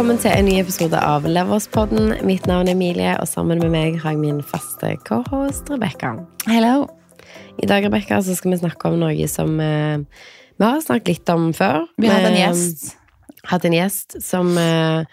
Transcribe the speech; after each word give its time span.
Velkommen 0.00 0.16
til 0.16 0.32
en 0.32 0.46
ny 0.48 0.54
episode 0.56 0.96
av 0.96 1.26
Leverspodden. 1.28 2.14
Mitt 2.24 2.46
navn 2.48 2.70
er 2.70 2.72
Emilie, 2.72 3.10
og 3.20 3.26
sammen 3.28 3.58
med 3.60 3.68
meg 3.68 3.98
har 4.00 4.14
jeg 4.14 4.20
min 4.22 4.38
faste 4.40 4.94
cohost 5.04 5.68
Rebekka. 5.68 6.14
Hello. 6.48 6.86
I 7.60 7.68
dag 7.68 7.84
Rebecca, 7.84 8.22
så 8.24 8.32
skal 8.32 8.54
vi 8.54 8.60
snakke 8.62 8.88
om 8.88 8.96
noe 9.02 9.26
som 9.28 9.60
eh, 9.60 10.00
vi 10.56 10.64
har 10.64 10.80
snakket 10.80 11.10
litt 11.10 11.32
om 11.34 11.50
før. 11.52 11.84
Vi 12.00 12.08
hadde 12.08 12.30
en 12.30 12.38
gjest. 12.38 12.86
hatt 13.50 13.68
en 13.68 13.76
gjest 13.76 14.16
som 14.24 14.48
eh, 14.56 15.04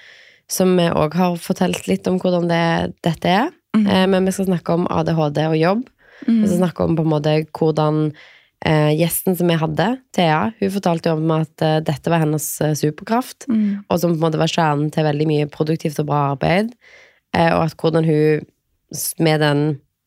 som 0.47 0.71
òg 0.79 1.19
har 1.19 1.35
fortalt 1.35 1.91
litt 1.91 2.07
om 2.07 2.21
hvordan 2.23 2.47
det, 2.47 2.63
dette 3.03 3.35
er. 3.41 3.51
Mm. 3.75 3.85
Eh, 3.91 4.05
men 4.15 4.31
vi 4.31 4.37
skal 4.37 4.47
snakke 4.53 4.79
om 4.79 4.87
ADHD 4.87 5.43
og 5.49 5.59
jobb. 5.65 5.83
Vi 6.23 6.45
skal 6.45 6.61
snakke 6.61 6.87
om 6.87 6.95
på 6.95 7.03
en 7.03 7.11
måte 7.11 7.35
hvordan 7.59 8.05
eh, 8.65 8.91
gjesten 8.97 9.35
som 9.37 9.49
jeg 9.51 9.59
hadde, 9.61 9.87
Thea, 10.15 10.51
hun 10.59 10.71
fortalte 10.73 11.09
jo 11.11 11.17
om 11.19 11.31
at 11.35 11.61
eh, 11.65 11.79
dette 11.85 12.09
var 12.09 12.23
hennes 12.23 12.45
eh, 12.61 12.73
superkraft. 12.77 13.47
Mm. 13.49 13.83
og 13.89 13.99
som 13.99 14.11
på 14.13 14.17
en 14.19 14.25
måte 14.27 14.39
var 14.41 14.51
kjernen 14.51 14.91
til 14.93 15.03
veldig 15.07 15.27
mye 15.27 15.49
produktivt 15.51 15.99
og 15.99 16.07
bra 16.09 16.21
arbeid. 16.33 16.73
Eh, 17.35 17.51
og 17.53 17.67
at 17.67 17.75
hvordan 17.77 18.05
hun 18.07 18.47
med 19.19 19.41
den 19.43 19.61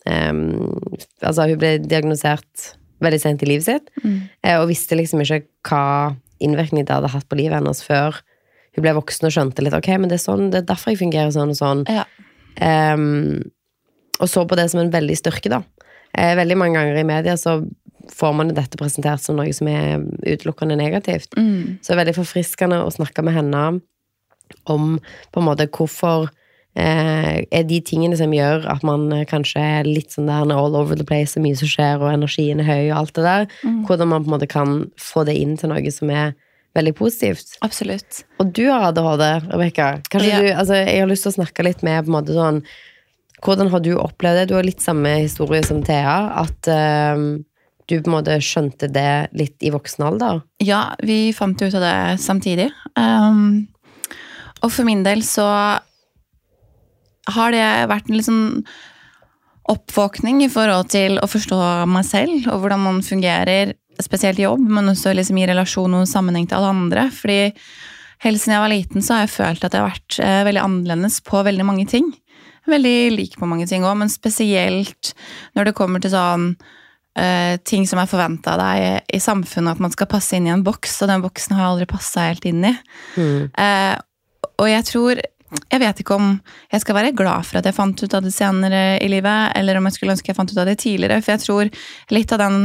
ehm, 0.08 0.72
Altså, 1.20 1.44
hun 1.50 1.58
ble 1.60 1.74
diagnosert 1.84 2.70
veldig 3.04 3.20
sent 3.20 3.42
i 3.44 3.46
livet 3.48 3.64
sitt, 3.64 3.90
Mm. 4.02 4.28
eh, 4.42 4.56
og 4.60 4.68
visste 4.68 4.96
liksom 4.96 5.20
ikke 5.20 5.42
hva 5.68 6.16
innvirkning 6.40 6.86
det 6.86 6.94
hadde 6.94 7.12
hatt 7.12 7.28
på 7.28 7.36
livet 7.36 7.58
hennes 7.60 7.82
før 7.84 8.16
hun 8.76 8.82
ble 8.84 8.94
voksen 8.96 9.26
og 9.28 9.32
skjønte 9.34 9.62
litt 9.62 9.74
ok, 9.76 9.88
men 9.98 10.08
det 10.08 10.16
er, 10.20 10.24
sånn, 10.24 10.50
det 10.50 10.62
er 10.62 10.68
derfor 10.72 10.92
jeg 10.92 11.00
fungerer 11.02 11.30
sånn 11.34 11.50
og 11.52 11.58
sånn. 11.58 11.84
Ja. 11.90 12.04
Ehm, 12.60 13.50
og 14.20 14.28
så 14.28 14.44
på 14.48 14.56
det 14.56 14.70
som 14.70 14.80
en 14.80 14.92
veldig 14.92 15.16
styrke, 15.18 15.50
da. 15.52 15.62
Eh, 16.14 16.34
veldig 16.36 16.56
mange 16.58 16.78
ganger 16.78 16.96
i 17.00 17.04
media 17.06 17.36
så 17.38 17.60
får 18.12 18.34
man 18.36 18.52
dette 18.56 18.78
presentert 18.80 19.22
som 19.22 19.38
noe 19.38 19.52
som 19.54 19.68
er 19.70 20.02
utelukkende 20.26 20.78
negativt. 20.80 21.32
Mm. 21.38 21.78
Så 21.80 21.92
det 21.92 21.96
er 21.96 22.02
veldig 22.04 22.18
forfriskende 22.18 22.82
å 22.84 22.92
snakke 22.94 23.24
med 23.26 23.36
henne 23.38 23.64
om 24.70 24.98
på 25.30 25.40
en 25.40 25.46
måte 25.46 25.68
hvorfor 25.70 26.28
eh, 26.74 27.40
er 27.42 27.64
de 27.68 27.80
tingene 27.86 28.18
som 28.18 28.32
gjør 28.34 28.66
at 28.70 28.84
man 28.86 29.08
eh, 29.14 29.26
kanskje 29.30 29.62
er 29.62 29.88
litt 29.88 30.14
sånn 30.14 30.30
der 30.30 30.54
all 30.54 30.76
over 30.78 30.98
the 30.98 31.06
place, 31.06 31.36
og 31.38 31.46
mye 31.46 31.58
som 31.58 31.70
skjer, 31.70 32.02
og 32.02 32.12
energien 32.12 32.62
er 32.62 32.68
høy, 32.68 32.84
og 32.90 32.98
alt 33.02 33.16
det 33.18 33.26
der. 33.26 33.48
Mm. 33.62 33.82
Hvordan 33.88 34.12
man 34.12 34.24
på 34.24 34.30
en 34.30 34.36
måte 34.36 34.50
kan 34.50 34.78
få 35.00 35.26
det 35.28 35.38
inn 35.38 35.56
til 35.60 35.72
noe 35.72 35.94
som 35.94 36.12
er 36.14 36.34
veldig 36.78 36.94
positivt. 36.98 37.56
Absolutt. 37.66 38.22
Og 38.38 38.52
du 38.54 38.64
har 38.68 38.90
ADHD, 38.90 39.26
Rebekka. 39.50 39.90
Ja. 40.22 40.38
altså, 40.60 40.78
jeg 40.78 41.02
har 41.02 41.10
lyst 41.10 41.26
til 41.26 41.32
å 41.32 41.38
snakke 41.40 41.66
litt 41.66 41.82
med 41.86 42.04
på 42.04 42.12
en 42.12 42.18
måte 42.20 42.36
sånn 42.36 42.64
Hvordan 43.40 43.70
har 43.72 43.80
du 43.80 43.94
opplevd 43.96 44.36
det? 44.36 44.48
Du 44.50 44.52
har 44.52 44.66
litt 44.66 44.82
samme 44.84 45.14
historie 45.22 45.62
som 45.64 45.78
Thea. 45.80 46.16
At 46.42 46.68
eh, 46.68 47.22
du 47.90 47.98
på 48.00 48.10
en 48.10 48.16
måte 48.18 48.38
skjønte 48.44 48.88
det 48.92 49.30
litt 49.36 49.66
i 49.66 49.72
voksen 49.74 50.06
alder. 50.06 50.40
Ja, 50.62 50.94
vi 51.02 51.32
fant 51.36 51.60
ut 51.60 51.74
av 51.74 51.84
det 51.84 51.98
samtidig. 52.22 52.70
Um, 52.94 53.68
og 54.60 54.72
for 54.72 54.86
min 54.88 55.04
del 55.06 55.24
så 55.26 55.46
har 57.30 57.54
det 57.54 57.66
vært 57.90 58.08
en 58.08 58.16
litt 58.16 58.28
sånn 58.28 58.64
oppvåkning 59.70 60.40
i 60.44 60.50
forhold 60.50 60.90
til 60.92 61.20
å 61.22 61.28
forstå 61.30 61.60
meg 61.90 62.06
selv 62.08 62.48
og 62.50 62.64
hvordan 62.64 62.82
man 62.82 63.04
fungerer, 63.06 63.74
spesielt 64.00 64.40
i 64.40 64.46
jobb, 64.46 64.62
men 64.64 64.90
også 64.90 65.12
liksom 65.14 65.38
i 65.38 65.46
relasjon 65.50 65.98
og 65.98 66.08
sammenheng 66.08 66.48
til 66.48 66.58
alle 66.58 66.72
andre. 66.72 67.06
Fordi 67.12 67.52
helt 68.24 68.40
siden 68.40 68.56
jeg 68.56 68.64
var 68.64 68.72
liten, 68.72 69.04
så 69.04 69.16
har 69.16 69.26
jeg 69.26 69.34
følt 69.36 69.66
at 69.66 69.76
jeg 69.76 69.82
har 69.82 69.92
vært 69.92 70.18
eh, 70.24 70.42
veldig 70.48 70.64
annerledes 70.64 71.20
på 71.26 71.44
veldig 71.46 71.66
mange 71.68 71.86
ting. 71.90 72.08
Veldig 72.70 72.96
lik 73.14 73.36
på 73.40 73.48
mange 73.48 73.68
ting 73.68 73.84
òg, 73.84 73.98
men 74.00 74.12
spesielt 74.12 75.12
når 75.58 75.70
det 75.70 75.76
kommer 75.78 76.02
til 76.02 76.14
sånn 76.14 76.54
eh, 77.18 77.56
ting 77.66 77.86
som 77.88 78.00
er 78.00 78.10
forventa 78.10 78.54
av 78.54 78.62
deg 78.62 79.16
i 79.16 79.20
samfunnet, 79.22 79.76
at 79.76 79.82
man 79.82 79.94
skal 79.94 80.10
passe 80.10 80.36
inn 80.36 80.48
i 80.48 80.54
en 80.54 80.64
boks, 80.66 81.00
og 81.02 81.10
den 81.10 81.24
boksen 81.24 81.56
har 81.56 81.64
jeg 81.64 81.74
aldri 81.74 81.90
passa 81.90 82.28
helt 82.28 82.46
inn 82.48 82.64
i. 82.70 82.72
Mm. 83.16 83.50
Uh, 83.54 84.46
og 84.60 84.70
jeg 84.70 84.88
tror 84.92 85.22
Jeg 85.50 85.80
vet 85.82 85.98
ikke 85.98 86.14
om 86.14 86.26
jeg 86.70 86.82
skal 86.84 86.94
være 86.94 87.10
glad 87.18 87.42
for 87.42 87.58
at 87.58 87.66
jeg 87.66 87.74
fant 87.74 87.98
ut 87.98 88.12
av 88.14 88.22
det 88.22 88.30
senere 88.30 89.00
i 89.02 89.08
livet, 89.10 89.50
eller 89.58 89.80
om 89.80 89.88
jeg 89.88 89.96
skulle 89.96 90.14
ønske 90.14 90.30
jeg 90.30 90.36
fant 90.38 90.52
ut 90.52 90.60
av 90.62 90.68
det 90.68 90.76
tidligere, 90.78 91.16
for 91.24 91.32
jeg 91.32 91.42
tror 91.42 91.70
litt 92.14 92.34
av 92.36 92.38
den 92.38 92.58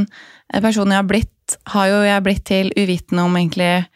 personen 0.62 0.94
jeg 0.94 1.02
har 1.02 1.08
blitt, 1.10 1.56
har 1.74 1.88
jo 1.90 2.04
jeg 2.06 2.26
blitt 2.28 2.44
til 2.46 2.70
uvitende 2.78 3.26
om 3.26 3.40
egentlig 3.40 3.88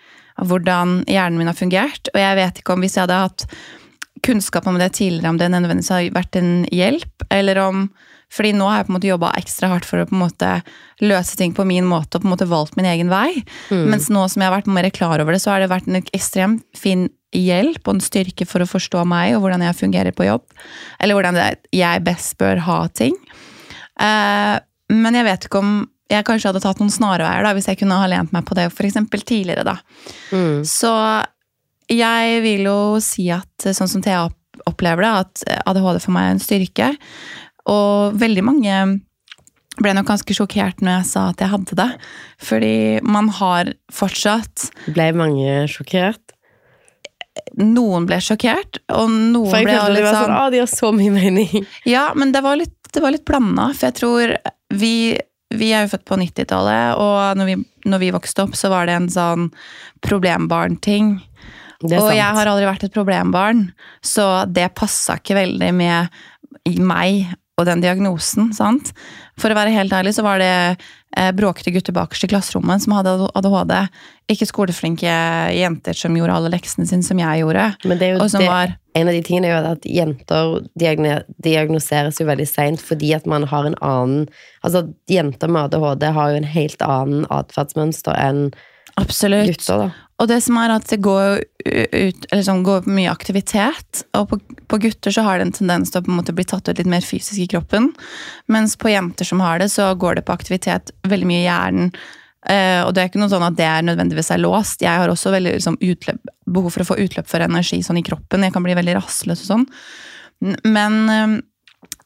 hvordan 0.42 1.04
hjernen 1.06 1.38
min 1.38 1.52
har 1.52 1.59
fungert, 1.59 2.09
og 2.16 2.18
jeg 2.18 2.40
vet 2.42 2.64
ikke 2.64 2.74
om 2.74 2.82
hvis 2.82 2.98
jeg 2.98 3.06
hadde 3.06 3.22
hatt 3.28 3.46
kunnskap 4.26 4.68
om 4.68 4.80
det 4.80 4.92
tidligere, 4.98 5.30
om 5.30 5.40
det 5.40 5.52
nødvendigvis 5.54 5.94
har 5.94 6.09
vært 6.16 6.40
en 6.40 6.54
hjelp, 6.74 7.28
eller 7.30 7.62
om 7.62 7.86
fordi 8.34 8.51
nå 8.53 8.67
har 8.69 8.81
jeg 8.81 8.88
på 8.88 8.91
en 8.94 8.97
måte 9.00 9.09
jobba 9.09 9.31
ekstra 9.40 9.72
hardt 9.72 9.88
for 9.90 10.01
å 10.01 10.07
på 10.09 10.13
en 10.13 10.22
måte 10.22 10.50
løse 11.01 11.38
ting 11.40 11.53
på 11.57 11.66
min 11.66 11.88
måte 11.90 12.17
og 12.17 12.23
på 12.23 12.29
en 12.29 12.34
måte 12.35 12.50
valgt 12.50 12.75
min 12.78 12.88
egen 12.90 13.09
vei. 13.09 13.41
Mens 13.90 14.09
nå 14.13 14.25
som 14.29 14.44
jeg 14.44 14.51
har 14.51 14.57
vært 14.59 14.69
mer 14.69 14.90
klar 14.94 15.23
over 15.23 15.34
det, 15.34 15.41
så 15.41 15.56
har 15.56 15.63
det 15.63 15.72
vært 15.72 15.90
en 15.90 15.97
ekstremt 16.01 16.66
fin 16.78 17.07
hjelp 17.35 17.81
og 17.85 17.95
en 17.95 18.03
styrke 18.03 18.45
for 18.50 18.62
å 18.62 18.69
forstå 18.69 19.03
meg 19.09 19.35
og 19.35 19.44
hvordan 19.44 19.66
jeg 19.66 19.78
fungerer 19.81 20.16
på 20.16 20.28
jobb. 20.29 20.45
Eller 21.01 21.17
hvordan 21.17 21.40
jeg 21.73 22.06
best 22.06 22.38
bør 22.41 22.62
ha 22.66 22.79
ting. 22.94 23.17
Uh, 24.00 24.61
men 24.94 25.17
jeg 25.17 25.28
vet 25.28 25.50
ikke 25.50 25.61
om 25.61 25.73
jeg 26.09 26.25
kanskje 26.25 26.50
hadde 26.50 26.61
tatt 26.63 26.79
noen 26.81 26.94
snarveier 26.94 27.46
da, 27.46 27.53
hvis 27.53 27.67
jeg 27.69 27.78
kunne 27.81 28.00
ha 28.01 28.07
lent 28.09 28.34
meg 28.34 28.46
på 28.47 28.57
det 28.57 28.69
for 28.73 28.88
eksempel 28.88 29.22
tidligere. 29.22 29.66
da. 29.67 29.78
Mm. 30.34 30.63
Så 30.66 30.94
jeg 31.90 32.41
vil 32.46 32.66
jo 32.69 32.79
si 33.03 33.29
at 33.34 33.69
sånn 33.73 33.90
som 33.90 34.06
Thea 34.06 34.28
opplever 34.69 35.06
det, 35.06 35.11
at 35.11 35.69
ADHD 35.69 36.01
for 36.03 36.16
meg 36.16 36.25
er 36.25 36.35
en 36.35 36.44
styrke. 36.44 36.90
Og 37.69 38.18
veldig 38.19 38.44
mange 38.46 38.80
ble 39.80 39.94
nok 39.96 40.09
ganske 40.09 40.35
sjokkert 40.35 40.81
når 40.84 41.00
jeg 41.00 41.07
sa 41.12 41.28
at 41.31 41.44
jeg 41.44 41.53
hadde 41.53 41.78
det. 41.80 41.90
Fordi 42.44 42.75
man 43.06 43.30
har 43.40 43.72
fortsatt 43.94 44.69
Ble 44.91 45.12
mange 45.18 45.63
sjokkert? 45.72 46.35
Noen 47.59 48.03
ble 48.09 48.18
sjokkert, 48.24 48.81
og 48.91 49.08
noen 49.08 49.63
ble 49.63 49.78
litt 49.96 50.03
sånn 50.09 50.25
sånn, 50.25 50.35
å, 50.35 50.50
de 50.52 50.59
har 50.59 50.69
så 50.69 50.91
mye 50.96 51.13
mening. 51.13 51.63
Ja, 51.88 52.09
men 52.18 52.34
det 52.35 52.41
var 52.44 52.59
litt, 52.59 52.75
det 52.91 53.03
var 53.03 53.16
litt 53.16 53.24
blanda, 53.28 53.69
for 53.72 53.88
jeg 53.88 54.00
tror 54.02 54.35
vi 54.75 54.94
vi 55.50 55.72
er 55.74 55.85
jo 55.85 55.96
født 55.96 56.06
på 56.06 56.18
90-tallet, 56.22 57.00
og 57.02 57.40
når 57.40 57.47
vi, 57.50 57.56
når 57.90 58.02
vi 58.03 58.12
vokste 58.13 58.44
opp, 58.46 58.58
så 58.58 58.69
var 58.69 58.85
det 58.85 59.00
en 59.00 59.08
sånn 59.09 59.47
problembarn-ting. 60.06 61.16
Og 61.79 61.90
sant. 61.90 62.13
jeg 62.13 62.35
har 62.38 62.50
aldri 62.52 62.68
vært 62.68 62.85
et 62.85 62.94
problembarn, 62.94 63.63
så 64.06 64.44
det 64.46 64.68
passa 64.78 65.18
ikke 65.18 65.40
veldig 65.40 65.72
med 65.74 66.19
meg 66.84 67.31
og 67.59 67.68
den 67.68 67.84
diagnosen. 67.84 68.53
sant? 68.56 68.94
For 69.40 69.52
å 69.52 69.58
være 69.58 69.75
helt 69.75 69.94
ærlig 69.96 70.16
så 70.16 70.24
var 70.25 70.42
det 70.42 70.52
eh, 70.56 71.31
bråkete 71.36 71.74
gutter 71.75 71.96
bakerst 71.96 72.25
i 72.25 72.31
klasserommet 72.31 72.84
som 72.84 72.96
hadde 72.97 73.16
ADHD. 73.36 73.75
Ikke 74.31 74.47
skoleflinke 74.50 75.14
jenter 75.56 75.97
som 75.97 76.16
gjorde 76.18 76.38
alle 76.40 76.53
leksene 76.56 76.88
sine 76.90 77.06
som 77.06 77.20
jeg 77.22 77.44
gjorde. 77.44 77.70
Men 77.86 78.02
det 78.02 78.09
er 78.09 78.18
jo 78.18 78.28
det, 78.28 78.47
var 78.47 78.75
en 79.00 79.12
av 79.12 79.16
de 79.16 79.24
tingene 79.25 79.50
er 79.50 79.56
jo 79.56 79.74
at 79.75 79.88
jenter 79.88 80.56
diagne, 80.80 81.22
diagnoseres 81.44 82.20
jo 82.20 82.28
veldig 82.30 82.47
seint 82.50 82.84
fordi 82.84 83.14
at 83.18 83.28
man 83.30 83.47
har 83.50 83.70
en 83.70 83.80
annen 83.86 84.28
Altså, 84.59 84.90
jenter 85.08 85.47
med 85.47 85.70
ADHD 85.70 86.09
har 86.18 86.31
jo 86.34 86.40
en 86.41 86.50
helt 86.52 86.81
annen 86.84 87.22
atferdsmønster 87.31 88.18
enn 88.20 88.50
Absolutt. 89.00 89.53
gutter. 89.53 89.94
Og 90.19 90.28
det 90.28 90.41
som 90.44 90.57
er 90.59 90.74
at 90.74 90.90
det 90.91 91.00
går 91.00 91.41
ut 91.63 92.25
sånn, 92.44 92.63
går 92.68 92.88
mye 92.91 93.12
aktivitet. 93.12 94.03
Og 94.19 94.28
på, 94.31 94.40
på 94.68 94.80
gutter 94.84 95.16
så 95.16 95.24
har 95.24 95.40
det 95.40 95.47
en 95.47 95.56
tendens 95.56 95.94
til 95.94 96.02
å 96.02 96.19
en 96.19 96.35
bli 96.35 96.47
tatt 96.47 96.68
ut 96.68 96.80
litt 96.80 96.91
mer 96.91 97.06
fysisk 97.06 97.40
i 97.40 97.47
kroppen. 97.52 97.94
Mens 98.52 98.75
på 98.79 98.91
jenter 98.91 99.28
som 99.28 99.44
har 99.44 99.63
det, 99.63 99.69
så 99.72 99.94
går 99.96 100.19
det 100.19 100.25
på 100.28 100.35
aktivitet 100.35 100.91
veldig 101.08 101.29
mye 101.29 101.44
i 101.44 101.47
hjernen. 101.47 101.94
Eh, 102.47 102.81
og 102.85 102.94
det 102.96 103.02
er 103.02 103.09
ikke 103.09 103.19
noe 103.19 103.31
sånn 103.31 103.47
at 103.47 103.58
det 103.58 103.68
er 103.68 103.85
nødvendigvis 103.88 104.31
er 104.35 104.44
låst. 104.44 104.84
Jeg 104.84 105.02
har 105.02 105.12
også 105.12 105.31
veldig 105.35 105.56
liksom, 105.58 105.79
utløp, 105.79 106.34
behov 106.47 106.75
for 106.75 106.84
å 106.84 106.90
få 106.91 107.00
utløp 107.03 107.28
for 107.32 107.44
energi 107.44 107.82
sånn 107.85 107.99
i 107.99 108.05
kroppen. 108.05 108.44
Jeg 108.44 108.55
kan 108.55 108.66
bli 108.66 108.78
veldig 108.79 108.99
rastløs 108.99 109.44
og 109.46 109.52
sånn. 109.53 109.67
Men 110.67 110.99
eh, 111.14 111.40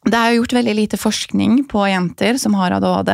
det 0.09 0.19
er 0.19 0.33
jo 0.33 0.41
gjort 0.41 0.57
veldig 0.59 0.75
lite 0.75 0.99
forskning 0.99 1.63
på 1.71 1.85
jenter 1.87 2.37
som 2.41 2.57
har 2.59 2.75
ADHD. 2.75 3.13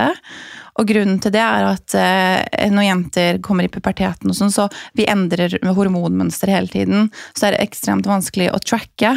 Og 0.79 0.87
grunnen 0.87 1.19
til 1.21 1.33
det 1.35 1.41
er 1.43 1.67
at 1.67 1.95
eh, 1.99 2.69
når 2.71 2.87
jenter 2.87 3.39
kommer 3.45 3.67
i 3.67 3.71
puberteten, 3.71 4.31
og 4.31 4.37
sånn, 4.37 4.53
så 4.53 4.69
vi 4.97 5.07
endrer 5.11 5.57
hormonmønster 5.65 6.51
hele 6.53 6.71
tiden. 6.71 7.09
Så 7.35 7.49
er 7.49 7.55
det 7.55 7.65
ekstremt 7.67 8.07
vanskelig 8.09 8.49
å 8.53 8.61
tracke. 8.63 9.15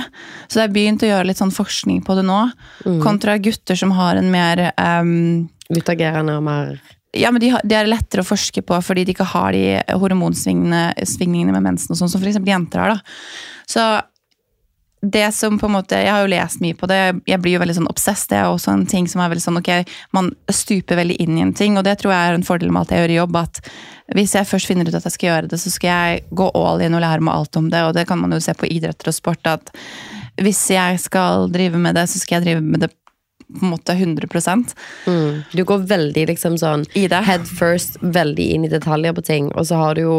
Så 0.49 0.59
det 0.59 0.67
er 0.67 0.75
begynt 0.75 1.05
å 1.07 1.13
gjøre 1.13 1.29
litt 1.31 1.43
sånn 1.43 1.55
forskning 1.55 2.03
på 2.07 2.19
det 2.19 2.27
nå. 2.27 2.41
Kontra 3.05 3.39
gutter 3.43 3.79
som 3.79 3.95
har 3.97 4.19
en 4.19 4.33
mer 4.33 4.71
um, 4.77 5.47
Utagerende 5.73 6.35
og 6.37 6.45
mer 6.45 6.75
ja, 7.13 7.29
men 7.29 7.43
de, 7.43 7.51
har, 7.53 7.61
de 7.65 7.77
er 7.77 7.89
lettere 7.91 8.23
å 8.25 8.27
forske 8.27 8.63
på 8.65 8.79
fordi 8.81 9.05
de 9.05 9.13
ikke 9.13 9.27
har 9.35 9.53
de 9.53 9.77
hormonsvingningene 10.01 11.53
med 11.53 11.67
mensen, 11.67 11.93
og 11.93 11.99
sånn, 12.01 12.09
som 12.09 12.23
f.eks. 12.23 12.39
jenter 12.41 12.81
har. 12.81 12.95
da. 12.95 13.27
Så 13.69 13.85
det 15.03 15.33
som 15.35 15.59
på 15.59 15.67
en 15.67 15.73
måte, 15.73 15.99
Jeg 15.99 16.13
har 16.13 16.21
jo 16.23 16.31
lest 16.31 16.61
mye 16.63 16.75
på 16.79 16.87
det, 16.87 17.23
jeg 17.27 17.41
blir 17.43 17.57
jo 17.57 17.61
veldig 17.63 17.75
sånn 17.75 17.91
obsess. 17.91 18.27
Det 18.31 18.37
er 18.39 18.47
også 18.47 18.71
en 18.71 18.85
ting 18.87 19.09
som 19.11 19.21
er 19.21 19.33
veldig 19.33 19.43
sånn, 19.43 19.59
ok, 19.59 19.89
Man 20.15 20.31
stuper 20.47 20.97
veldig 20.97 21.17
inn 21.19 21.39
i 21.39 21.43
en 21.43 21.53
ting, 21.53 21.77
og 21.77 21.85
det 21.85 21.99
tror 21.99 22.15
jeg 22.15 22.29
er 22.29 22.39
en 22.39 22.47
fordel 22.47 22.71
med 22.71 22.83
alt 22.83 22.95
jeg 22.95 23.03
gjør 23.03 23.17
jobb. 23.17 23.37
at 23.37 23.61
Hvis 24.15 24.35
jeg 24.35 24.47
først 24.47 24.71
finner 24.71 24.87
ut 24.87 24.95
at 24.95 25.05
jeg 25.05 25.17
skal 25.17 25.29
gjøre 25.29 25.49
det, 25.49 25.59
så 25.59 25.71
skal 25.71 25.91
jeg 25.91 26.25
gå 26.31 26.51
all 26.55 26.81
in 26.81 26.95
og 26.95 27.03
lære 27.03 27.21
meg 27.21 27.35
alt 27.35 27.57
om 27.57 27.71
det. 27.71 27.83
Og 27.83 27.95
det 27.95 28.07
kan 28.07 28.19
man 28.19 28.31
jo 28.31 28.41
se 28.41 28.55
på 28.55 28.71
idretter 28.71 29.11
og 29.11 29.15
sport, 29.15 29.47
at 29.47 29.75
hvis 30.41 30.71
jeg 30.71 31.01
skal 31.01 31.51
drive 31.51 31.79
med 31.79 31.95
det, 31.95 32.07
så 32.09 32.19
skal 32.19 32.41
jeg 32.41 32.45
drive 32.47 32.63
med 32.63 32.87
det 32.87 32.93
på 33.53 33.67
en 33.67 33.71
måte 33.75 33.93
100 33.93 34.29
mm. 35.07 35.43
Du 35.53 35.65
går 35.65 35.79
veldig 35.79 36.27
liksom 36.31 36.57
sånn 36.59 36.87
head 36.95 37.47
first, 37.47 37.99
veldig 38.01 38.47
inn 38.55 38.65
i 38.65 38.69
detaljer 38.69 39.13
på 39.13 39.23
ting, 39.23 39.51
og 39.53 39.67
så 39.67 39.77
har 39.77 39.95
du 39.95 40.03
jo 40.03 40.17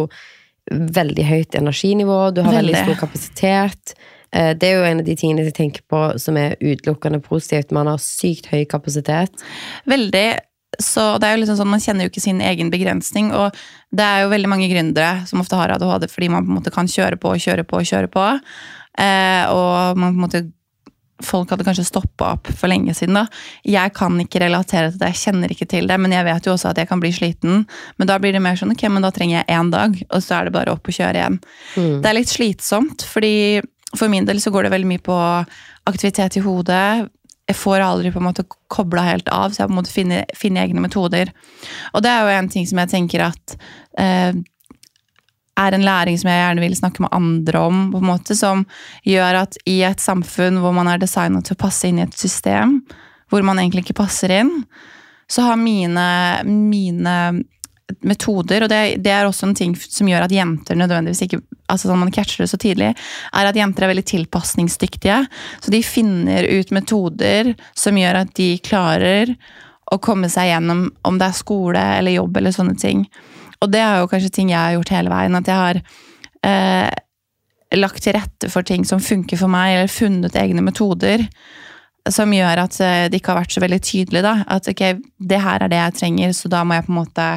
veldig 0.70 1.24
høyt 1.24 1.56
energinivå, 1.56 2.32
du 2.32 2.42
har 2.42 2.54
veldig, 2.54 2.76
Veldig. 2.76 2.84
stor 2.84 3.08
kapasitet. 3.08 3.96
Eh, 4.34 4.54
Det 4.58 4.70
er 4.70 4.80
jo 4.80 4.88
en 4.90 5.00
av 5.04 5.06
de 5.06 5.16
tingene 5.16 5.46
jeg 5.46 5.54
tenker 5.54 5.82
på 5.90 6.20
som 6.20 6.38
er 6.38 6.58
utelukkende 6.62 7.22
positivt. 7.22 7.72
Man 7.72 7.88
har 7.88 8.02
sykt 8.02 8.50
høy 8.52 8.66
kapasitet. 8.66 9.32
Veldig. 9.88 10.40
Så 10.82 11.20
det 11.22 11.28
er 11.28 11.36
jo 11.36 11.44
liksom 11.44 11.60
sånn, 11.60 11.70
Man 11.70 11.80
kjenner 11.84 12.08
jo 12.08 12.10
ikke 12.10 12.22
sin 12.24 12.42
egen 12.42 12.72
begrensning. 12.74 13.32
Og 13.32 13.54
det 13.94 14.04
er 14.04 14.24
jo 14.24 14.32
veldig 14.34 14.50
mange 14.50 14.70
gründere 14.72 15.28
som 15.30 15.40
ofte 15.44 15.56
har 15.60 15.70
ADHD 15.76 16.10
fordi 16.10 16.30
man 16.34 16.46
på 16.46 16.50
en 16.52 16.58
måte 16.62 16.74
kan 16.74 16.90
kjøre 16.90 17.20
på 17.22 17.30
og 17.30 17.38
kjøre 17.38 17.64
på. 17.64 17.78
Og 17.78 17.86
kjøre 17.86 18.10
på. 18.10 18.26
Eh, 18.98 19.46
og 19.54 19.98
man 19.98 20.14
på 20.14 20.18
en 20.18 20.28
måte 20.28 20.52
Folk 21.24 21.48
hadde 21.54 21.64
kanskje 21.64 21.86
stoppa 21.88 22.34
opp 22.34 22.48
for 22.52 22.68
lenge 22.68 22.92
siden. 22.98 23.14
da. 23.14 23.28
Jeg 23.64 23.94
kan 23.94 24.18
ikke 24.20 24.42
relatere 24.42 24.90
til 24.92 25.00
det, 25.00 25.14
jeg 25.14 25.22
kjenner 25.22 25.48
ikke 25.54 25.68
til 25.70 25.88
det, 25.88 25.98
men 26.02 26.12
jeg 26.12 26.26
vet 26.26 26.44
jo 26.44 26.52
også 26.52 26.72
at 26.72 26.78
jeg 26.82 26.90
kan 26.90 27.00
bli 27.00 27.12
sliten. 27.16 27.66
Men 27.98 28.08
da 28.08 28.18
blir 28.20 28.34
det 28.34 28.42
mer 28.42 28.58
sånn 28.60 28.74
ok, 28.74 28.90
men 28.92 29.04
da 29.06 29.12
trenger 29.12 29.38
jeg 29.38 29.56
én 29.56 29.72
dag, 29.72 29.96
og 30.10 30.20
så 30.20 30.36
er 30.42 30.44
det 30.50 30.54
bare 30.54 30.74
opp 30.74 30.86
og 30.86 30.98
kjøre 30.98 31.16
igjen. 31.22 31.40
Det 32.02 32.10
er 32.10 32.18
litt 32.18 32.28
slitsomt, 32.34 33.06
fordi 33.08 33.62
for 33.98 34.12
min 34.12 34.26
del 34.26 34.42
så 34.42 34.52
går 34.54 34.66
det 34.66 34.74
veldig 34.74 34.90
mye 34.90 35.04
på 35.04 35.18
aktivitet 35.90 36.38
i 36.40 36.44
hodet. 36.46 37.10
Jeg 37.48 37.60
får 37.60 37.84
aldri 37.84 38.12
på 38.14 38.22
en 38.22 38.28
måte 38.30 38.46
kobla 38.72 39.04
helt 39.06 39.30
av, 39.30 39.52
så 39.52 39.64
jeg 39.64 39.70
på 39.70 39.76
en 39.76 39.82
måte 39.82 40.62
egne 40.64 40.84
metoder. 40.84 41.34
Og 41.94 42.04
det 42.04 42.12
er 42.12 42.24
jo 42.24 42.34
en 42.38 42.50
ting 42.50 42.68
som 42.70 42.80
jeg 42.82 42.94
tenker 42.94 43.26
at 43.28 43.56
eh, 44.00 44.34
er 45.60 45.76
en 45.76 45.86
læring 45.86 46.18
som 46.18 46.32
jeg 46.32 46.40
gjerne 46.40 46.64
vil 46.64 46.78
snakke 46.78 47.04
med 47.04 47.14
andre 47.14 47.60
om, 47.68 47.86
på 47.92 48.02
en 48.02 48.10
måte, 48.10 48.36
som 48.36 48.66
gjør 49.06 49.44
at 49.44 49.58
i 49.70 49.82
et 49.86 50.02
samfunn 50.02 50.62
hvor 50.64 50.74
man 50.76 50.90
er 50.90 51.02
designet 51.02 51.46
til 51.46 51.58
å 51.58 51.64
passe 51.66 51.90
inn 51.90 52.00
i 52.02 52.08
et 52.08 52.18
system, 52.18 52.80
hvor 53.30 53.46
man 53.46 53.60
egentlig 53.62 53.86
ikke 53.86 54.02
passer 54.02 54.34
inn, 54.34 54.52
så 55.30 55.46
har 55.48 55.60
mine, 55.60 56.08
mine 56.48 57.18
metoder, 58.02 58.66
og 58.66 58.72
det, 58.72 58.82
det 59.04 59.12
er 59.14 59.28
også 59.28 59.50
en 59.50 59.58
ting 59.58 59.76
som 59.78 60.10
gjør 60.10 60.26
at 60.26 60.34
jenter 60.34 60.78
nødvendigvis 60.80 61.26
ikke 61.26 61.42
altså 61.72 61.90
sånn 61.90 62.02
man 62.02 62.14
catcher 62.14 62.44
det 62.44 62.52
så 62.52 62.60
tidlig, 62.62 62.94
er 63.34 63.50
at 63.50 63.58
jenter 63.58 63.86
er 63.86 63.94
veldig 63.94 64.06
tilpasningsdyktige. 64.10 65.20
Så 65.64 65.74
de 65.74 65.84
finner 65.86 66.48
ut 66.50 66.74
metoder 66.76 67.54
som 67.78 67.98
gjør 67.98 68.24
at 68.24 68.34
de 68.38 68.50
klarer 68.66 69.36
å 69.94 70.00
komme 70.02 70.30
seg 70.32 70.50
gjennom 70.50 70.88
om 71.06 71.20
det 71.20 71.30
er 71.30 71.38
skole 71.38 71.84
eller 72.00 72.18
jobb 72.18 72.38
eller 72.40 72.56
sånne 72.56 72.76
ting. 72.80 73.06
Og 73.64 73.72
det 73.72 73.82
er 73.84 74.02
jo 74.02 74.10
kanskje 74.12 74.34
ting 74.34 74.52
jeg 74.52 74.60
har 74.60 74.76
gjort 74.76 74.94
hele 74.94 75.12
veien. 75.14 75.38
At 75.40 75.50
jeg 75.50 75.60
har 75.60 75.82
eh, 76.50 77.04
lagt 77.80 78.04
til 78.04 78.16
rette 78.18 78.50
for 78.52 78.66
ting 78.68 78.88
som 78.88 79.04
funker 79.04 79.40
for 79.40 79.52
meg, 79.52 79.78
eller 79.78 79.92
funnet 79.92 80.40
egne 80.40 80.64
metoder. 80.66 81.26
Som 82.12 82.34
gjør 82.36 82.66
at 82.66 82.80
eh, 82.84 83.06
det 83.12 83.22
ikke 83.22 83.34
har 83.34 83.44
vært 83.44 83.56
så 83.56 83.64
veldig 83.64 83.80
tydelig. 83.84 84.26
da, 84.26 84.36
At 84.52 84.68
ok, 84.72 84.84
det 85.20 85.44
her 85.46 85.64
er 85.64 85.72
det 85.72 85.80
jeg 85.80 86.00
trenger, 86.02 86.36
så 86.36 86.52
da 86.52 86.66
må 86.68 86.78
jeg 86.78 86.88
på 86.90 86.94
en 86.94 87.00
måte 87.00 87.30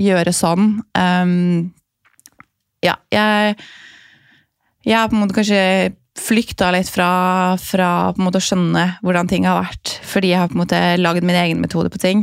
gjøre 0.00 0.32
sånn. 0.36 0.80
Um, 0.96 1.72
ja, 2.84 2.98
jeg 3.12 3.56
Jeg 4.86 4.94
har 5.00 5.08
på 5.10 5.16
en 5.16 5.22
måte 5.24 5.34
kanskje 5.34 5.96
flykta 6.16 6.70
litt 6.70 6.88
fra, 6.88 7.56
fra 7.58 7.88
å 8.14 8.40
skjønne 8.40 8.84
hvordan 9.02 9.28
ting 9.28 9.48
har 9.48 9.58
vært, 9.58 9.96
fordi 10.06 10.30
jeg 10.30 10.38
har 10.38 10.48
på 10.52 10.54
en 10.54 10.62
måte 10.62 10.78
lagd 11.00 11.26
min 11.26 11.36
egen 11.36 11.60
metode 11.60 11.90
på 11.90 11.98
ting. 11.98 12.22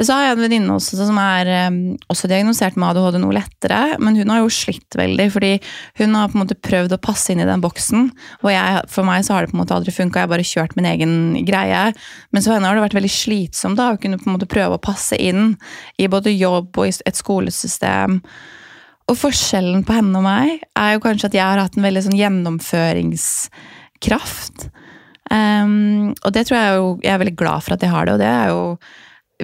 Så 0.00 0.16
har 0.16 0.22
jeg 0.24 0.38
en 0.38 0.46
venninne 0.46 0.72
også 0.72 0.96
som 0.96 1.18
er 1.20 1.44
også 2.08 2.24
diagnosert 2.30 2.78
med 2.80 2.94
ADHD 2.94 3.18
noe 3.20 3.34
lettere, 3.36 3.98
men 4.00 4.16
hun 4.16 4.30
har 4.32 4.40
jo 4.40 4.48
slitt 4.52 4.96
veldig, 4.96 5.26
fordi 5.34 5.50
hun 6.00 6.16
har 6.16 6.30
på 6.32 6.36
en 6.38 6.42
måte 6.46 6.56
prøvd 6.56 6.94
å 6.96 7.04
passe 7.04 7.28
inn 7.34 7.42
i 7.44 7.48
den 7.48 7.60
boksen, 7.60 8.08
og 8.40 8.48
jeg, 8.54 8.80
for 8.88 9.04
meg 9.04 9.20
så 9.26 9.34
har 9.36 9.44
det 9.44 9.52
på 9.52 9.56
en 9.58 9.60
måte 9.60 9.76
aldri 9.76 9.92
funka, 9.92 10.16
jeg 10.16 10.24
har 10.24 10.32
bare 10.32 10.48
kjørt 10.48 10.72
min 10.78 10.88
egen 10.88 11.12
greie. 11.44 11.92
Men 12.32 12.40
for 12.40 12.56
henne 12.56 12.68
har 12.70 12.76
det 12.78 12.86
vært 12.86 12.98
veldig 13.02 13.12
slitsomt 13.12 13.76
da, 13.76 13.92
å 13.92 14.00
kunne 14.00 14.20
på 14.20 14.26
en 14.30 14.36
måte 14.38 14.52
prøve 14.54 14.76
å 14.78 14.86
passe 14.88 15.16
inn 15.20 15.42
i 16.00 16.08
både 16.08 16.32
jobb 16.32 16.68
og 16.80 16.84
et 16.88 17.20
skolesystem. 17.20 18.22
Og 19.12 19.18
forskjellen 19.18 19.82
på 19.84 19.92
henne 19.98 20.16
og 20.16 20.24
meg 20.24 20.62
er 20.78 20.94
jo 20.94 21.00
kanskje 21.04 21.26
at 21.28 21.34
jeg 21.36 21.44
har 21.44 21.58
hatt 21.60 21.76
en 21.76 21.84
veldig 21.84 22.02
sånn 22.08 22.16
gjennomføringskraft. 22.16 24.72
Um, 25.32 26.12
og 26.16 26.30
det 26.32 26.46
tror 26.48 26.58
jeg 26.58 26.76
jo, 26.76 27.00
jeg 27.04 27.12
er 27.12 27.22
veldig 27.22 27.40
glad 27.40 27.60
for 27.64 27.72
at 27.76 27.82
jeg 27.84 27.92
har 27.92 28.04
det, 28.08 28.14
og 28.16 28.22
det 28.22 28.32
er 28.32 28.46
jo 28.52 28.62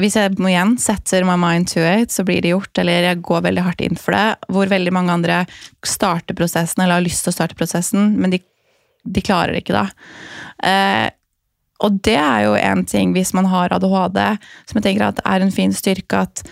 hvis 0.00 0.16
jeg 0.18 0.36
må 0.38 0.48
igjen 0.52 0.76
setter 0.80 1.24
my 1.28 1.36
mind 1.40 1.68
to 1.72 1.80
it, 1.84 2.10
så 2.14 2.24
blir 2.26 2.40
det 2.44 2.52
gjort, 2.54 2.78
eller 2.80 3.08
jeg 3.10 3.22
går 3.26 3.42
veldig 3.48 3.64
hardt 3.66 3.80
inn 3.84 3.98
for 4.00 4.14
det. 4.16 4.26
Hvor 4.54 4.70
veldig 4.70 4.92
mange 4.94 5.14
andre 5.14 5.38
starter 5.86 6.34
prosessen, 6.38 6.82
eller 6.84 6.98
har 7.00 7.04
lyst 7.06 7.24
til 7.26 7.32
å 7.32 7.36
starte 7.38 7.58
prosessen, 7.58 8.14
men 8.20 8.30
de, 8.34 8.40
de 9.04 9.24
klarer 9.24 9.52
det 9.56 9.64
ikke 9.64 9.76
da. 9.78 9.86
Eh, 10.68 11.08
og 11.84 12.00
det 12.02 12.16
er 12.18 12.46
jo 12.48 12.56
en 12.58 12.84
ting, 12.90 13.12
hvis 13.14 13.30
man 13.38 13.46
har 13.52 13.70
ADHD, 13.76 14.18
som 14.66 14.80
jeg 14.80 14.86
tenker 14.88 15.04
at 15.12 15.20
er 15.24 15.44
en 15.44 15.52
fin 15.54 15.70
styrke, 15.76 16.24
at 16.26 16.42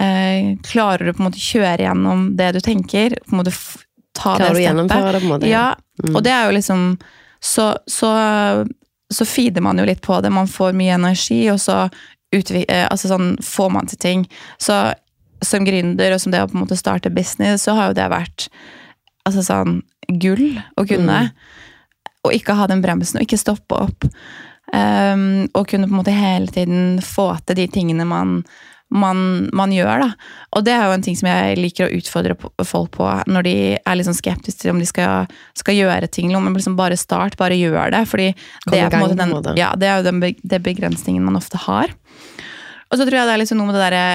eh, 0.00 0.54
klarer 0.64 1.04
du 1.04 1.12
på 1.12 1.22
en 1.22 1.28
måte 1.28 1.42
kjøre 1.42 1.84
gjennom 1.84 2.30
det 2.38 2.52
du 2.56 2.60
tenker, 2.64 3.18
på 3.26 3.34
en 3.36 3.42
måte 3.42 3.52
ta 4.16 4.36
Klarer 4.38 4.38
du 4.38 4.42
det 4.42 4.48
steppet. 4.48 4.64
gjennomføre 4.64 5.12
det 5.12 5.20
på 5.20 5.28
en 5.28 5.34
måte? 5.36 5.50
Ja, 5.52 5.66
Mm. 5.98 6.14
og 6.14 6.22
det 6.22 6.30
er 6.30 6.44
jo 6.46 6.52
liksom 6.54 6.82
så, 7.42 7.64
så, 7.90 8.08
så 9.10 9.24
feeder 9.26 9.60
man 9.66 9.80
jo 9.80 9.84
litt 9.88 9.98
på 10.04 10.20
det. 10.22 10.30
Man 10.30 10.46
får 10.46 10.76
mye 10.78 10.94
energi, 10.94 11.40
og 11.50 11.58
så 11.58 11.88
altså 12.32 13.08
sånn, 13.08 13.36
får 13.44 13.70
man 13.72 13.88
til 13.90 14.00
ting. 14.02 14.24
Så 14.60 14.76
som 15.44 15.64
gründer 15.64 16.14
og 16.14 16.20
som 16.20 16.34
det 16.34 16.42
å 16.42 16.48
på 16.50 16.56
en 16.58 16.64
måte 16.64 16.78
starte 16.78 17.12
business, 17.14 17.64
så 17.64 17.76
har 17.78 17.90
jo 17.90 17.98
det 17.98 18.08
vært 18.10 18.48
altså 19.28 19.44
sånn 19.46 19.80
gull 20.20 20.58
å 20.76 20.84
kunne. 20.88 21.20
Og 22.26 22.34
ikke 22.34 22.56
ha 22.58 22.66
den 22.70 22.82
bremsen, 22.82 23.20
og 23.20 23.26
ikke 23.28 23.40
stoppe 23.40 23.78
opp. 23.78 24.08
Um, 24.68 25.46
og 25.56 25.68
kunne 25.70 25.88
på 25.88 25.94
en 25.94 26.00
måte 26.02 26.12
hele 26.12 26.50
tiden 26.52 26.98
få 27.04 27.30
til 27.46 27.62
de 27.62 27.68
tingene 27.72 28.04
man, 28.08 28.42
man, 28.88 29.48
man 29.52 29.72
gjør. 29.72 30.04
da. 30.04 30.08
Og 30.56 30.64
det 30.64 30.72
er 30.74 30.86
jo 30.86 30.94
en 30.96 31.04
ting 31.04 31.16
som 31.18 31.28
jeg 31.28 31.58
liker 31.60 31.88
å 31.88 31.98
utfordre 31.98 32.36
folk 32.64 32.92
på 32.96 33.08
når 33.28 33.46
de 33.46 33.56
er 33.76 34.04
sånn 34.06 34.16
skeptiske 34.16 34.62
til 34.62 34.72
om 34.72 34.80
de 34.80 34.88
skal, 34.88 35.28
skal 35.58 35.76
gjøre 35.76 36.08
ting. 36.12 36.32
Men 36.32 36.56
liksom 36.56 36.78
bare 36.78 36.96
start, 37.00 37.36
bare 37.40 37.58
gjør 37.58 37.92
det. 37.94 38.06
fordi 38.08 38.32
det 38.32 38.80
er, 38.80 38.88
på 38.90 39.02
en 39.02 39.04
måte 39.04 39.20
den, 39.20 39.60
ja, 39.60 39.74
det 39.76 39.90
er 39.90 40.00
jo 40.00 40.08
den 40.08 40.24
det 40.24 40.62
begrensningen 40.64 41.24
man 41.24 41.38
ofte 41.38 41.60
har. 41.68 41.92
Og 42.88 42.96
så 42.96 43.04
tror 43.04 43.20
jeg 43.20 43.28
det 43.28 43.36
er 43.36 43.42
liksom 43.44 43.60
noe 43.60 43.68
med 43.68 43.76
det 43.76 43.86
derre 43.86 44.08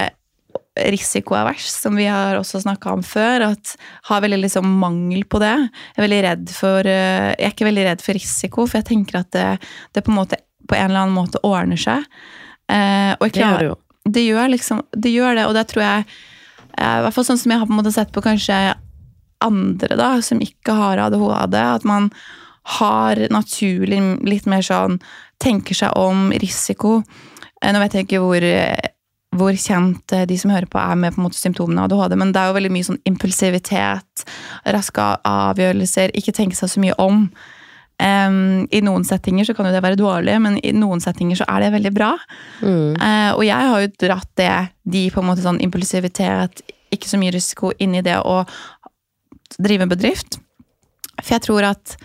risikoavers, 0.89 1.67
som 1.69 1.93
vi 1.97 2.07
har 2.09 2.39
også 2.39 2.63
snakka 2.63 2.95
om 2.95 3.03
før. 3.05 3.51
at 3.51 3.75
Har 4.09 4.23
veldig 4.25 4.41
liksom 4.41 4.65
mangel 4.81 5.21
på 5.29 5.37
det. 5.43 5.53
Jeg 5.93 6.01
er 6.01 6.07
veldig 6.07 6.23
redd 6.25 6.49
for 6.49 6.79
eh, 6.89 7.33
Jeg 7.37 7.45
er 7.45 7.53
ikke 7.53 7.69
veldig 7.69 7.85
redd 7.91 8.01
for 8.01 8.17
risiko, 8.17 8.65
for 8.65 8.81
jeg 8.81 8.89
tenker 8.89 9.21
at 9.21 9.29
det, 9.35 9.45
det 9.93 10.03
på 10.05 10.13
en 10.13 10.17
måte 10.23 10.41
på 10.67 10.77
en 10.77 10.89
eller 10.89 11.05
annen 11.05 11.15
måte 11.15 11.41
ordner 11.43 11.79
seg. 11.79 12.05
Eh, 12.71 13.11
og 13.19 13.27
jeg 13.27 13.35
klarer, 13.35 13.73
det 14.09 14.25
gjør 14.25 14.51
liksom 14.51 14.83
Det 14.91 15.11
gjør 15.13 15.37
det, 15.37 15.45
og 15.47 15.55
det 15.55 15.67
tror 15.71 15.83
jeg 15.83 16.05
eh, 16.77 16.95
I 16.99 17.03
hvert 17.05 17.15
fall 17.15 17.27
sånn 17.27 17.41
som 17.41 17.53
jeg 17.53 17.61
har 17.61 17.69
på 17.69 17.75
en 17.75 17.81
måte 17.81 17.95
sett 17.95 18.13
på 18.15 18.23
kanskje 18.25 18.57
andre 19.43 19.97
da, 19.99 20.09
som 20.23 20.39
ikke 20.39 20.71
har 20.77 21.01
ADHD, 21.03 21.57
at 21.59 21.83
man 21.83 22.05
har 22.79 23.19
naturlig 23.33 23.99
litt 24.23 24.45
mer 24.47 24.63
sånn 24.63 25.01
Tenker 25.43 25.75
seg 25.75 25.97
om 25.99 26.29
risiko. 26.39 27.01
Eh, 27.59 27.73
Nå 27.73 27.81
vet 27.81 27.97
jeg 27.97 28.05
ikke 28.05 28.21
hvor, 28.23 28.45
hvor 29.35 29.57
kjent 29.59 30.13
eh, 30.15 30.23
de 30.29 30.37
som 30.39 30.53
hører 30.53 30.69
på 30.71 30.79
er 30.79 30.95
med 30.95 31.11
på 31.11 31.19
en 31.19 31.25
måte 31.25 31.41
symptomene 31.41 31.83
av 31.83 31.91
ADHD, 31.91 32.15
men 32.21 32.31
det 32.31 32.39
er 32.39 32.51
jo 32.51 32.55
veldig 32.55 32.71
mye 32.71 32.87
sånn 32.87 33.01
impulsivitet, 33.09 34.23
raske 34.71 35.09
avgjørelser, 35.27 36.15
ikke 36.15 36.35
tenke 36.37 36.55
seg 36.55 36.71
så 36.71 36.83
mye 36.85 36.95
om. 37.03 37.25
Em, 38.03 38.65
I 38.71 38.81
noen 38.83 39.05
settinger 39.07 39.47
så 39.47 39.55
kan 39.55 39.69
jo 39.69 39.73
det 39.75 39.83
være 39.83 39.99
dårlig, 39.99 40.35
men 40.43 40.57
i 40.59 40.73
noen 40.75 41.01
settinger 41.03 41.39
så 41.39 41.47
er 41.47 41.63
det 41.63 41.73
veldig 41.77 41.93
bra. 41.95 42.11
Mm. 42.61 42.95
Uh, 42.99 43.31
og 43.37 43.43
jeg 43.47 43.71
har 43.71 43.83
jo 43.83 43.91
dratt 44.05 44.31
det, 44.39 44.53
de 44.83 45.05
på 45.13 45.23
en 45.23 45.29
måte 45.29 45.45
sånn 45.45 45.61
impulsivitet, 45.63 46.63
ikke 46.93 47.09
så 47.09 47.19
mye 47.21 47.33
risiko, 47.35 47.71
inn 47.81 47.95
i 47.97 48.03
det 48.05 48.19
å 48.19 48.41
drive 49.57 49.87
en 49.87 49.93
bedrift. 49.93 50.39
For 51.21 51.35
jeg 51.35 51.45
tror 51.45 51.69
at 51.71 51.95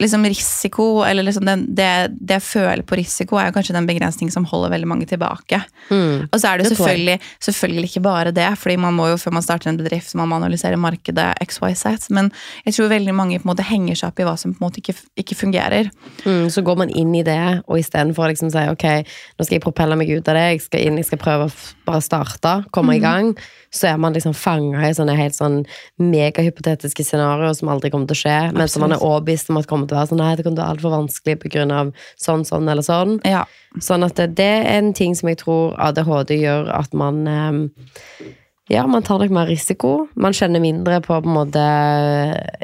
liksom 0.00 0.24
risiko, 0.24 1.04
eller 1.06 1.22
liksom 1.22 1.46
den, 1.46 1.64
det, 1.76 1.88
det 2.18 2.38
jeg 2.38 2.44
føler 2.46 2.82
på 2.86 2.96
risiko, 2.98 3.38
er 3.38 3.50
jo 3.50 3.56
kanskje 3.56 3.76
den 3.76 3.88
begrensningen 3.88 4.32
som 4.34 4.46
holder 4.48 4.72
veldig 4.74 4.88
mange 4.90 5.06
tilbake. 5.10 5.60
Mm. 5.90 6.28
Og 6.28 6.36
så 6.40 6.50
er 6.50 6.58
det, 6.58 6.66
jo 6.66 6.74
selvfølgelig, 6.74 7.18
selvfølgelig 7.46 7.90
ikke 7.90 8.04
bare 8.04 8.34
det, 8.34 8.48
fordi 8.58 8.76
man 8.82 8.96
må 8.96 9.08
jo 9.12 9.20
før 9.20 9.36
man 9.38 9.46
starter 9.46 9.70
en 9.70 9.78
bedrift, 9.80 10.14
man 10.18 10.30
må 10.30 10.40
analysere 10.40 10.80
markedet 10.80 11.30
XYZ, 11.46 12.10
men 12.14 12.32
jeg 12.66 12.76
tror 12.76 12.92
veldig 12.92 13.16
mange 13.16 13.40
på 13.40 13.46
en 13.46 13.52
måte 13.52 13.66
henger 13.66 13.98
seg 13.98 14.12
opp 14.12 14.22
i 14.22 14.28
hva 14.28 14.36
som 14.40 14.54
på 14.54 14.62
en 14.62 14.66
måte 14.66 14.82
ikke, 14.82 14.96
ikke 15.22 15.38
fungerer. 15.38 15.90
Mm, 16.26 16.48
så 16.52 16.64
går 16.66 16.82
man 16.84 16.92
inn 16.92 17.14
i 17.18 17.24
det, 17.26 17.40
og 17.66 17.80
istedenfor 17.80 18.26
å 18.26 18.32
liksom 18.32 18.52
si 18.52 18.66
ok, 18.72 18.86
nå 19.38 19.46
skal 19.46 19.58
jeg 19.58 19.64
propelle 19.64 19.98
meg 19.98 20.12
ut 20.12 20.28
av 20.28 20.38
det, 20.38 20.46
jeg 20.56 20.66
skal 20.66 20.86
inn, 20.86 21.00
jeg 21.00 21.10
skal 21.12 21.22
prøve 21.22 21.48
å 21.48 21.56
bare 21.86 22.04
starte, 22.04 22.56
komme 22.74 22.98
i 22.98 23.02
gang, 23.02 23.34
så 23.72 23.88
er 23.88 24.00
man 24.00 24.12
liksom 24.12 24.34
fanga 24.36 24.84
i 24.84 24.94
sånne 24.96 25.14
helt 25.16 25.36
sånn 25.36 25.62
megahypotetiske 26.02 27.06
scenarioer 27.06 27.56
som 27.56 27.70
aldri 27.72 27.90
kommer 27.92 28.10
til 28.10 28.18
å 28.18 28.22
skje, 28.22 28.36
mens 28.56 28.76
man 28.80 28.92
er 28.92 29.04
overbevist 29.04 29.48
om 29.50 29.60
at 29.60 29.68
kommer 29.70 29.88
til 29.88 29.96
å 29.96 30.02
være 30.02 30.12
sånn 30.12 30.22
nei, 30.22 30.34
det 30.36 30.44
kommer 30.44 30.58
til 30.58 30.64
å 30.64 30.66
være 30.66 30.76
altfor 30.76 30.94
vanskelig 30.98 31.64
av 31.72 31.90
sånn, 32.20 32.44
sånn 32.48 32.68
eller 32.68 32.86
sånn. 32.86 33.16
Ja. 33.28 33.46
Sånn 33.80 34.04
at 34.04 34.20
det, 34.20 34.34
det 34.36 34.50
er 34.60 34.70
en 34.76 34.92
ting 34.96 35.16
som 35.16 35.30
jeg 35.30 35.40
tror 35.40 35.76
ADHD 35.80 36.36
gjør 36.42 36.72
at 36.76 36.92
man 36.96 37.26
eh, 37.26 38.30
Ja, 38.70 38.86
man 38.86 39.02
tar 39.04 39.18
nok 39.20 39.32
mer 39.34 39.48
risiko. 39.50 40.06
Man 40.14 40.36
kjenner 40.36 40.62
mindre 40.62 41.00
på 41.02 41.16
på 41.16 41.28
en 41.28 41.34
måte 41.34 41.62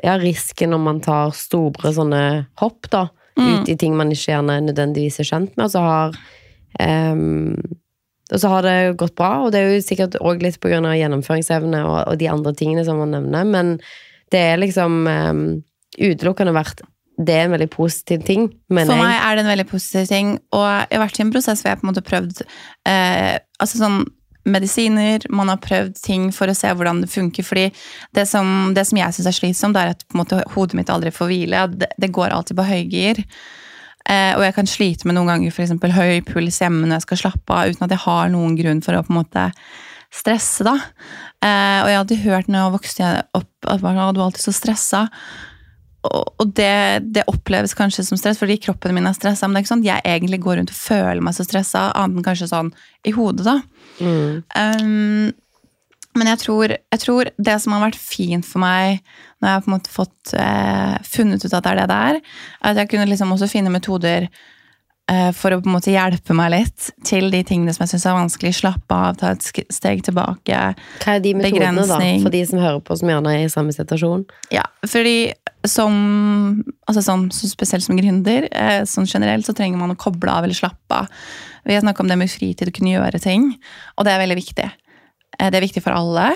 Ja, 0.04 0.18
risken 0.20 0.70
når 0.72 0.84
man 0.84 1.00
tar 1.04 1.32
store 1.36 1.92
sånne 1.96 2.22
hopp, 2.60 2.90
da. 2.92 3.08
Ut 3.38 3.68
i 3.70 3.76
ting 3.78 3.96
man 3.96 4.10
ikke 4.12 4.32
gjerne 4.32 4.60
nødvendigvis 4.66 5.20
er 5.22 5.28
kjent 5.28 5.56
med. 5.56 5.68
Og 5.68 5.72
så 5.74 5.82
har 5.84 6.16
ehm, 6.82 7.54
og 8.32 8.42
så 8.42 8.50
har 8.52 8.66
det 8.66 8.76
gått 9.00 9.16
bra, 9.18 9.30
og 9.44 9.54
det 9.54 9.60
er 9.62 9.72
jo 9.72 9.84
sikkert 9.84 10.18
òg 10.20 10.44
litt 10.44 10.60
av 10.68 10.92
gjennomføringsevne 10.98 11.80
og, 11.86 11.96
og 12.10 12.20
de 12.20 12.28
andre 12.28 12.52
tingene 12.56 12.84
som 12.84 13.00
man 13.00 13.14
nevner, 13.16 13.48
men 13.48 13.74
det 14.32 14.42
er 14.50 14.60
liksom 14.60 15.00
um, 15.08 15.42
utelukkende 15.96 16.56
vært 16.56 16.84
det 17.18 17.34
er 17.34 17.48
en 17.48 17.54
veldig 17.56 17.70
positiv 17.72 18.22
ting, 18.22 18.44
For 18.70 18.94
meg 18.94 19.16
er 19.16 19.34
det 19.34 19.42
en 19.42 19.50
veldig 19.50 19.66
positiv 19.66 20.04
ting, 20.06 20.36
og 20.54 20.66
jeg 20.68 20.92
har 20.92 21.02
vært 21.02 21.18
i 21.18 21.24
en 21.24 21.32
prosess 21.34 21.64
hvor 21.64 21.72
jeg 21.72 21.80
på 21.80 21.86
en 21.86 21.90
måte 21.90 22.04
prøvd 22.06 22.44
eh, 22.86 23.32
altså 23.58 23.80
sånn 23.80 23.98
medisiner, 24.48 25.26
man 25.34 25.50
har 25.50 25.60
prøvd 25.62 25.98
ting 26.00 26.28
for 26.32 26.50
å 26.50 26.56
se 26.56 26.70
hvordan 26.72 27.02
det 27.02 27.10
funker. 27.12 27.44
fordi 27.44 27.66
det 28.16 28.26
som, 28.30 28.72
det 28.74 28.86
som 28.88 29.00
jeg 29.00 29.16
syns 29.16 29.30
er 29.30 29.36
slitsomt, 29.36 29.76
er 29.76 29.92
at 29.92 30.04
på 30.06 30.16
en 30.16 30.22
måte, 30.22 30.40
hodet 30.54 30.78
mitt 30.78 30.92
aldri 30.92 31.12
får 31.14 31.30
hvile. 31.32 31.64
Det, 31.74 31.90
det 32.00 32.12
går 32.14 32.34
alltid 32.34 32.56
på 32.58 32.68
høygir. 32.68 33.22
Eh, 34.08 34.32
og 34.38 34.42
jeg 34.46 34.56
kan 34.56 34.70
slite 34.70 35.08
med 35.08 35.18
noen 35.18 35.28
ganger 35.28 35.52
for 35.52 35.64
eksempel, 35.66 35.92
høy 35.92 36.22
puls 36.26 36.62
hjemme 36.62 36.86
når 36.86 36.98
jeg 36.98 37.06
skal 37.08 37.22
slappe 37.24 37.52
av, 37.52 37.68
uten 37.68 37.84
at 37.84 37.92
jeg 37.92 38.04
har 38.06 38.32
noen 38.32 38.56
grunn 38.56 38.80
for 38.84 38.96
å 38.96 39.04
på 39.04 39.12
en 39.12 39.20
måte 39.20 39.50
stresse. 40.14 40.64
da. 40.64 40.78
Eh, 41.44 41.80
og 41.82 41.90
jeg 41.90 42.00
hadde 42.00 42.22
hørt 42.24 42.48
når 42.48 42.62
jeg 42.62 42.76
vokste 42.78 43.12
opp 43.36 43.68
at 43.68 43.84
man, 43.84 44.00
«Å, 44.00 44.10
var 44.16 44.28
alltid 44.28 44.46
så 44.46 44.54
stressa. 44.56 45.04
Og 46.08 46.54
det, 46.56 47.04
det 47.12 47.26
oppleves 47.28 47.74
kanskje 47.76 48.04
som 48.06 48.18
stress, 48.20 48.38
fordi 48.40 48.56
kroppen 48.62 48.94
min 48.96 49.08
er 49.10 49.16
stressa. 49.16 49.46
Men 49.46 49.58
det 49.58 49.60
er 49.60 49.66
ikke 49.66 49.72
sånn 49.74 49.84
at 49.84 49.90
jeg 49.90 50.06
egentlig 50.14 50.40
går 50.44 50.60
rundt 50.60 50.72
og 50.72 50.78
føler 50.78 51.20
meg 51.24 51.36
så 51.36 51.44
stressa, 51.44 51.88
annet 51.98 52.20
enn 52.20 52.28
kanskje 52.30 52.48
sånn 52.52 52.70
i 53.04 53.12
hodet. 53.16 53.44
da. 53.48 53.58
Mm. 53.98 54.40
Um, 54.54 55.28
men 56.16 56.30
jeg 56.32 56.40
tror, 56.42 56.72
jeg 56.72 57.00
tror 57.02 57.30
det 57.36 57.56
som 57.62 57.74
har 57.74 57.88
vært 57.88 58.00
fint 58.00 58.46
for 58.46 58.62
meg 58.62 59.02
når 59.38 59.48
jeg 59.48 59.54
har 59.54 59.64
på 59.64 59.70
en 59.70 59.76
måte 59.76 59.92
fått 59.92 60.34
eh, 60.34 60.94
funnet 61.06 61.44
ut 61.44 61.52
at 61.52 61.64
det 61.64 61.72
er 61.72 61.80
det 61.82 61.88
det 61.90 61.98
er, 62.10 62.20
er 62.20 62.70
at 62.72 62.80
jeg 62.82 62.90
kunne 62.92 63.10
liksom 63.10 63.34
også 63.34 63.48
finne 63.50 63.72
metoder 63.72 64.26
eh, 64.26 65.28
for 65.36 65.54
å 65.54 65.60
på 65.62 65.70
en 65.70 65.76
måte 65.76 65.92
hjelpe 65.94 66.34
meg 66.36 66.50
litt 66.56 66.88
til 67.06 67.28
de 67.34 67.42
tingene 67.46 67.74
som 67.74 67.84
jeg 67.84 67.92
syns 67.92 68.06
er 68.08 68.16
vanskelig. 68.18 68.54
Slappe 68.58 68.98
av, 68.98 69.18
ta 69.20 69.34
et 69.36 69.46
steg 69.74 70.02
tilbake. 70.08 70.62
Hva 71.04 71.14
er 71.14 71.22
de 71.22 71.36
metodene, 71.38 71.86
da, 71.86 72.00
for 72.24 72.34
de 72.34 72.42
som 72.50 72.64
hører 72.64 72.82
på 72.82 72.98
som 72.98 73.12
gjerne 73.12 73.36
er 73.36 73.46
i 73.46 73.52
samme 73.52 73.76
situasjon? 73.76 74.26
Ja, 74.54 74.66
fordi 74.88 75.18
som, 75.66 75.94
altså 76.88 77.04
sånn, 77.04 77.28
så 77.34 77.50
spesielt 77.50 77.86
som 77.86 77.98
gründer, 77.98 78.48
eh, 78.50 78.82
sånn 78.88 79.06
generelt, 79.10 79.46
så 79.46 79.54
trenger 79.54 79.80
man 79.80 79.94
å 79.94 80.00
koble 80.00 80.32
av 80.32 80.46
eller 80.46 80.56
slappe 80.56 81.02
av. 81.02 81.22
Vi 81.68 81.76
har 81.76 81.84
snakket 81.84 82.06
om 82.06 82.10
det 82.10 82.18
med 82.18 82.30
fritid, 82.32 82.70
å 82.70 82.74
kunne 82.74 82.94
gjøre 82.94 83.22
ting, 83.22 83.50
og 83.98 84.06
det 84.06 84.14
er 84.14 84.22
veldig 84.22 84.38
viktig. 84.38 84.68
Eh, 85.38 85.50
det 85.50 85.58
er 85.58 85.66
viktig 85.66 85.84
for 85.84 85.96
alle. 85.96 86.32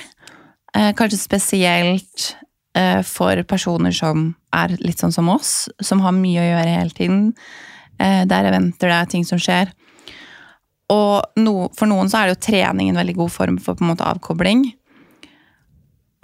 Eh, 0.76 0.92
kanskje 0.96 1.20
spesielt 1.20 2.32
eh, 2.78 3.02
for 3.06 3.42
personer 3.48 3.94
som 3.96 4.32
er 4.54 4.76
litt 4.80 5.02
sånn 5.02 5.14
som 5.14 5.30
oss, 5.32 5.68
som 5.82 6.02
har 6.04 6.16
mye 6.16 6.42
å 6.42 6.50
gjøre 6.50 6.78
hele 6.78 6.96
tiden. 6.96 7.22
Der 8.02 8.26
det 8.26 8.34
er 8.34 8.48
eventer, 8.48 8.90
det 8.90 9.12
ting 9.12 9.22
som 9.22 9.38
skjer. 9.38 9.68
Og 10.90 11.38
no, 11.38 11.68
for 11.76 11.86
noen 11.86 12.08
så 12.10 12.18
er 12.18 12.26
det 12.26 12.32
jo 12.34 12.46
trening 12.48 12.88
en 12.90 12.98
veldig 12.98 13.14
god 13.20 13.30
form 13.30 13.58
for 13.62 13.78
på 13.78 13.84
en 13.84 13.92
måte 13.92 14.08
avkobling. 14.08 14.64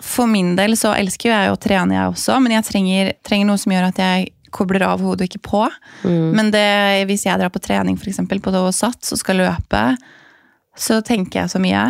For 0.02 0.26
min 0.26 0.56
del 0.58 0.74
så 0.80 0.94
elsker 0.96 1.28
jo 1.28 1.36
jeg 1.36 1.52
å 1.52 1.60
trene, 1.60 1.94
jeg 1.94 2.10
også, 2.10 2.40
men 2.42 2.56
jeg 2.56 2.66
trenger, 2.66 3.12
trenger 3.22 3.50
noe 3.50 3.62
som 3.62 3.74
gjør 3.76 3.86
at 3.92 4.02
jeg 4.02 4.26
kobler 4.54 4.88
av 4.88 5.04
hodet 5.04 5.28
og 5.28 5.30
ikke 5.30 5.44
på. 5.46 5.62
Mm. 6.02 6.34
Men 6.34 6.50
det, 6.56 6.66
hvis 7.06 7.28
jeg 7.28 7.38
drar 7.38 7.52
på 7.54 7.62
trening, 7.62 8.00
eksempel, 8.00 8.42
på 8.42 8.52
sats 8.74 9.14
og 9.14 9.22
skal 9.22 9.38
løpe, 9.44 9.84
så 10.74 10.98
tenker 11.04 11.44
jeg 11.44 11.54
så 11.54 11.62
mye 11.62 11.84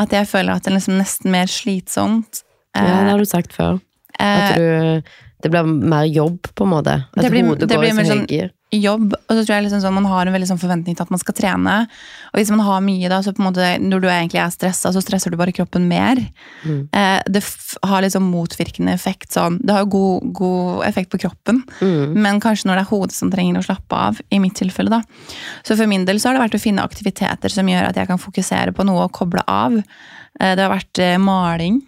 at 0.00 0.14
jeg 0.16 0.26
føler 0.30 0.56
at 0.56 0.64
det 0.64 0.72
er 0.72 0.76
liksom 0.78 0.96
nesten 1.00 1.30
mer 1.34 1.50
slitsomt. 1.50 2.42
Ja, 2.76 2.82
det 3.04 3.10
har 3.12 3.18
du 3.18 3.26
sagt 3.28 3.52
før. 3.56 3.80
Eh, 4.20 4.50
At 4.50 4.56
du, 4.56 5.02
det 5.42 5.50
blir 5.52 5.66
mer 5.66 6.04
jobb, 6.08 6.50
på 6.54 6.64
en 6.66 6.70
måte. 6.74 6.94
At 7.16 7.30
blir- 7.32 7.46
hodet 7.48 7.68
går 7.70 7.84
i 7.84 7.90
så 7.90 8.04
sånn- 8.04 8.24
høygir. 8.26 8.50
Jobb, 8.72 9.14
og 9.14 9.32
så 9.34 9.42
tror 9.42 9.56
jeg 9.56 9.64
liksom 9.66 9.80
sånn, 9.82 9.96
man 9.96 10.06
har 10.06 10.26
en 10.28 10.34
veldig 10.34 10.46
sånn 10.52 10.60
forventning 10.62 10.94
til 10.94 11.02
at 11.02 11.10
man 11.10 11.18
skal 11.18 11.34
trene. 11.34 11.74
Og 12.30 12.38
hvis 12.38 12.52
man 12.54 12.62
har 12.62 12.80
mye 12.84 13.08
da, 13.10 13.18
så 13.24 13.32
på 13.34 13.42
en 13.42 13.48
måte, 13.48 13.70
når 13.82 14.02
du 14.04 14.06
egentlig 14.08 14.38
er 14.42 14.52
stressa, 14.54 14.92
så 14.94 15.02
stresser 15.02 15.32
du 15.34 15.38
bare 15.40 15.54
kroppen 15.56 15.88
mer. 15.90 16.20
Mm. 16.62 16.88
Eh, 16.94 17.20
det 17.26 17.42
har 17.82 18.04
liksom 18.04 18.28
motvirkende 18.30 18.94
effekt. 18.94 19.32
Sånn. 19.34 19.58
Det 19.64 19.74
har 19.74 19.88
god, 19.90 20.30
god 20.32 20.84
effekt 20.86 21.10
på 21.10 21.18
kroppen, 21.26 21.64
Mm. 21.80 22.14
men 22.22 22.40
kanskje 22.40 22.66
når 22.70 22.78
det 22.78 22.86
er 22.86 22.90
hodet 22.94 23.12
som 23.16 23.30
trenger 23.30 23.58
å 23.58 23.66
slappe 23.66 23.92
av, 23.96 24.20
i 24.30 24.38
mitt 24.38 24.54
tilfelle 24.54 24.90
da. 24.90 25.02
Så 25.66 25.76
for 25.76 25.86
min 25.90 26.04
del 26.04 26.20
så 26.20 26.30
har 26.30 26.38
det 26.38 26.46
vært 26.50 26.58
å 26.60 26.62
finne 26.62 26.82
aktiviteter 26.86 27.50
som 27.50 27.66
gjør 27.66 27.88
at 27.90 27.96
jeg 27.96 28.06
kan 28.06 28.18
fokusere 28.18 28.72
på 28.76 28.86
noe 28.86 29.04
og 29.08 29.12
koble 29.12 29.42
av. 29.48 29.76
Eh, 30.40 30.54
det 30.54 30.62
har 30.62 30.70
vært 30.72 30.98
eh, 31.02 31.18
maling. 31.18 31.82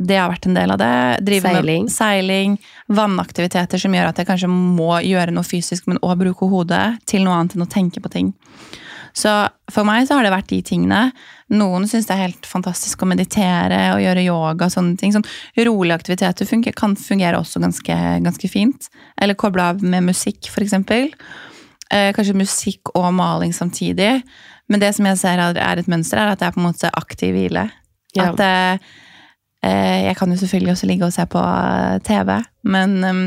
Det 0.00 0.16
har 0.16 0.30
vært 0.32 0.46
en 0.48 0.56
del 0.56 0.72
av 0.72 0.78
det. 0.80 0.92
Drive 1.28 1.50
Seiling. 1.50 1.86
Med 1.86 1.92
seiling. 1.92 2.54
Vannaktiviteter 2.88 3.80
som 3.82 3.96
gjør 3.96 4.08
at 4.08 4.20
jeg 4.20 4.28
kanskje 4.30 4.48
må 4.50 4.94
gjøre 5.04 5.34
noe 5.36 5.44
fysisk, 5.44 5.90
men 5.90 6.00
også 6.00 6.22
bruke 6.22 6.48
hodet 6.48 6.84
til 7.10 7.26
noe 7.26 7.36
annet 7.36 7.56
enn 7.56 7.66
å 7.66 7.70
tenke 7.70 8.00
på 8.00 8.12
ting. 8.12 8.30
Så 9.12 9.30
for 9.72 9.86
meg 9.86 10.06
så 10.06 10.16
har 10.16 10.24
det 10.24 10.32
vært 10.32 10.48
de 10.52 10.60
tingene. 10.64 11.10
Noen 11.52 11.86
syns 11.90 12.06
det 12.08 12.14
er 12.14 12.28
helt 12.28 12.46
fantastisk 12.46 13.02
å 13.02 13.08
meditere 13.10 13.80
og 13.96 14.02
gjøre 14.04 14.24
yoga. 14.24 14.68
og 14.68 14.72
sånne 14.72 14.96
ting. 15.00 15.12
Sånn 15.12 15.26
Rolige 15.66 15.98
aktiviteter 15.98 16.48
funker, 16.48 16.76
kan 16.78 16.94
fungere 16.96 17.40
også 17.40 17.60
ganske, 17.60 17.96
ganske 18.24 18.48
fint. 18.48 18.88
Eller 19.20 19.34
koble 19.34 19.66
av 19.72 19.82
med 19.82 20.06
musikk, 20.06 20.48
f.eks. 20.48 20.78
Eh, 21.90 22.12
kanskje 22.14 22.38
musikk 22.38 22.94
og 22.94 23.10
maling 23.12 23.52
samtidig. 23.52 24.22
Men 24.70 24.80
det 24.80 24.94
som 24.94 25.06
jeg 25.10 25.18
ser 25.18 25.42
er 25.42 25.82
et 25.82 25.90
mønster, 25.90 26.22
er 26.22 26.32
at 26.32 26.40
det 26.40 26.48
er 26.48 26.54
på 26.54 26.62
en 26.62 26.70
måte 26.70 26.94
aktiv 26.94 27.34
hvile. 27.34 27.66
Ja. 28.14 28.30
At 28.30 28.42
eh, 28.46 28.90
Jeg 29.66 30.16
kan 30.16 30.30
jo 30.32 30.38
selvfølgelig 30.40 30.72
også 30.72 30.88
ligge 30.88 31.06
og 31.06 31.12
se 31.12 31.26
på 31.28 31.40
eh, 31.44 31.98
TV, 32.06 32.30
men 32.64 32.94
um, 33.04 33.22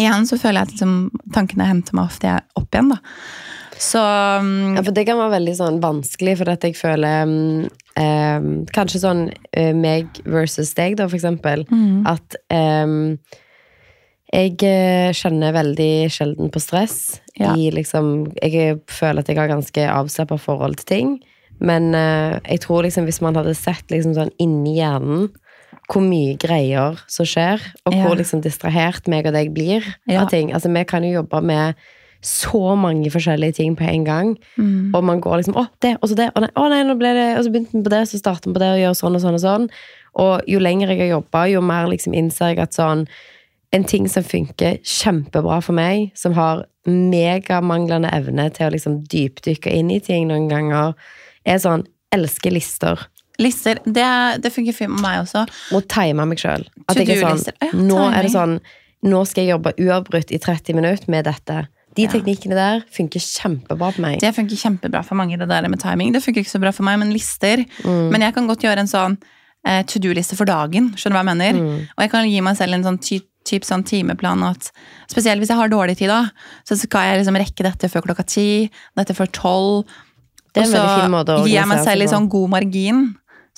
igjen 0.00 0.26
så 0.28 0.38
føler 0.40 0.62
jeg 0.62 0.68
at 0.70 0.74
liksom, 0.76 0.94
tankene 1.34 1.68
henter 1.68 1.96
meg 1.98 2.08
ofte 2.08 2.38
opp 2.56 2.72
igjen. 2.74 2.94
da. 2.94 3.00
Så 3.80 4.00
um, 4.00 4.74
Ja, 4.76 4.82
for 4.84 4.92
det 4.96 5.06
kan 5.08 5.20
være 5.20 5.36
veldig 5.38 5.56
sånn 5.56 5.78
vanskelig, 5.82 6.38
for 6.40 6.52
at 6.52 6.64
jeg 6.64 6.76
føler 6.76 7.28
mm, 7.28 7.68
eh, 8.00 8.48
Kanskje 8.76 9.00
sånn 9.04 9.22
eh, 9.56 9.72
meg 9.76 10.20
versus 10.28 10.74
deg, 10.76 10.98
da, 11.00 11.08
for 11.08 11.16
eksempel. 11.20 11.64
mm, 11.70 12.02
At 12.08 12.36
eh, 12.52 12.96
jeg 14.30 14.60
eh, 14.62 15.10
kjenner 15.16 15.56
veldig 15.56 15.92
sjelden 16.12 16.52
på 16.54 16.60
stress. 16.62 17.20
Ja. 17.40 17.56
I 17.56 17.72
liksom 17.74 18.30
Jeg 18.38 18.78
føler 18.86 19.24
at 19.24 19.32
jeg 19.32 19.40
har 19.40 19.50
ganske 19.50 19.86
avslappa 19.90 20.38
forhold 20.38 20.76
til 20.82 20.90
ting. 20.92 21.12
Men 21.60 21.90
eh, 21.96 22.38
jeg 22.46 22.62
tror 22.64 22.84
liksom 22.86 23.08
hvis 23.08 23.20
man 23.24 23.36
hadde 23.36 23.56
sett 23.58 23.90
liksom 23.92 24.14
sånn 24.16 24.30
inni 24.40 24.78
hjernen 24.78 25.28
hvor 25.90 26.02
mye 26.06 26.36
greier 26.38 26.98
som 27.10 27.26
skjer, 27.26 27.60
og 27.86 27.94
Ja. 27.94 28.04
hvor 28.06 28.16
liksom 28.16 28.42
distrahert 28.42 29.08
meg 29.08 29.26
og 29.26 29.32
deg 29.34 29.52
blir 29.54 29.82
Ja. 30.08 30.22
av 30.22 30.30
ting. 30.30 30.52
Altså, 30.52 30.72
vi 30.72 30.84
kan 30.84 31.02
jo 31.02 31.22
jobbe 31.22 31.42
med 31.42 31.74
så 32.22 32.76
mange 32.76 33.10
forskjellige 33.10 33.54
ting 33.54 33.74
på 33.76 33.88
en 33.88 34.04
gang. 34.04 34.36
mm, 34.58 34.94
Og 34.94 35.02
man 35.04 35.20
går 35.20 35.38
liksom 35.42 35.54
Å, 35.56 35.66
det, 35.80 35.96
og 36.02 36.08
så 36.10 36.14
det. 36.16 36.30
og 36.36 36.42
nei, 36.42 36.50
å 36.54 36.68
nei, 36.68 36.82
nå 36.84 36.98
ble 36.98 37.14
det 37.14 37.38
Og 37.38 37.44
så 37.44 37.50
begynte 37.50 37.72
vi 37.72 37.82
på 37.82 37.90
det, 37.90 38.02
så 38.08 38.18
startet 38.20 38.44
vi 38.46 38.52
på 38.52 38.58
det, 38.60 38.68
og 38.68 38.78
gjør 38.78 38.96
sånn 39.00 39.14
og 39.14 39.20
sånn 39.22 39.34
og 39.34 39.40
sånn. 39.40 39.70
Og 40.16 40.42
jo 40.46 40.58
lenger 40.58 40.88
jeg 40.88 40.98
har 41.10 41.20
jobba, 41.20 41.50
jo 41.50 41.60
mer 41.62 41.86
liksom 41.86 42.12
innser 42.14 42.48
jeg 42.54 42.58
at 42.58 42.72
sånn 42.74 43.06
En 43.72 43.84
ting 43.84 44.06
som 44.08 44.22
funker 44.24 44.78
kjempebra 44.82 45.62
for 45.62 45.72
meg, 45.72 46.10
som 46.14 46.32
har 46.34 46.64
megamanglende 46.86 48.10
evne 48.12 48.48
til 48.52 48.66
å 48.68 48.72
liksom 48.74 49.04
dypdykke 49.06 49.72
inn 49.72 49.90
i 49.90 50.00
ting 50.00 50.28
noen 50.28 50.48
ganger, 50.50 50.94
er 51.46 51.60
sånn 51.62 51.86
Elsker 52.12 52.50
lister. 52.50 52.98
Lister, 53.40 53.80
det, 53.84 54.06
det 54.44 54.52
funker 54.52 54.76
fint 54.76 54.92
med 54.92 55.02
meg 55.04 55.22
også. 55.24 55.46
Må 55.72 55.80
time 55.88 56.26
meg 56.28 56.40
sjøl. 56.42 56.66
Sånn 56.92 57.42
Ja, 57.56 57.72
Nå 57.74 57.98
er 58.10 58.22
det 58.26 58.32
sånn 58.34 58.58
Nå 59.00 59.22
skal 59.24 59.46
jeg 59.46 59.54
jobbe 59.54 59.72
uavbrutt 59.80 60.28
i 60.28 60.36
30 60.36 60.76
minutter 60.76 61.08
med 61.08 61.24
dette. 61.24 61.62
De 61.96 62.04
Ja. 62.04 62.10
teknikkene 62.12 62.54
der 62.54 62.82
funker 62.92 63.22
kjempebra 63.24 63.94
på 63.96 64.02
meg. 64.04 64.20
Det 64.20 64.34
funker 64.36 64.60
kjempebra 64.60 65.00
for 65.02 65.16
mange, 65.16 65.38
det 65.40 65.48
der 65.48 65.66
med 65.68 65.80
timing. 65.80 66.12
Det 66.12 66.22
funker 66.22 66.44
ikke 66.44 66.52
så 66.52 66.60
bra 66.60 66.70
for 66.70 66.84
meg, 66.84 66.98
men 67.00 67.12
lister. 67.12 67.64
Mm. 67.82 68.10
Men 68.12 68.20
jeg 68.20 68.34
kan 68.34 68.46
godt 68.46 68.60
gjøre 68.60 68.84
en 68.84 68.90
sånn 68.92 69.16
eh, 69.64 69.82
to 69.88 69.98
do-liste 69.98 70.36
for 70.36 70.44
dagen. 70.44 70.92
Skjønner 70.94 71.16
du 71.16 71.18
hva 71.18 71.24
jeg 71.24 71.32
mener? 71.32 71.58
Mm. 71.58 71.88
Og 71.96 72.04
jeg 72.04 72.10
kan 72.12 72.28
gi 72.28 72.40
meg 72.44 72.56
selv 72.60 72.74
en 72.76 72.84
sånn 72.84 73.00
ty 73.00 73.20
typ 73.50 73.64
sånn 73.64 73.82
timeplan 73.88 74.42
at 74.44 74.68
spesielt 75.08 75.40
hvis 75.40 75.48
jeg 75.48 75.56
har 75.56 75.70
dårlig 75.72 75.96
tid, 75.96 76.10
da, 76.12 76.28
så 76.68 76.76
skal 76.76 77.08
jeg 77.08 77.22
liksom 77.22 77.38
rekke 77.40 77.64
dette 77.64 77.88
før 77.88 78.04
klokka 78.04 78.26
ti, 78.28 78.70
dette 78.94 79.16
før 79.16 79.30
tolv. 79.32 79.88
Og 80.50 80.66
så 80.66 80.82
gir 81.46 81.54
jeg 81.54 81.68
meg 81.70 81.78
selv 81.80 81.94
en 81.94 82.00
litt 82.02 82.12
sånn 82.12 82.28
god 82.30 82.50
margin. 82.50 83.00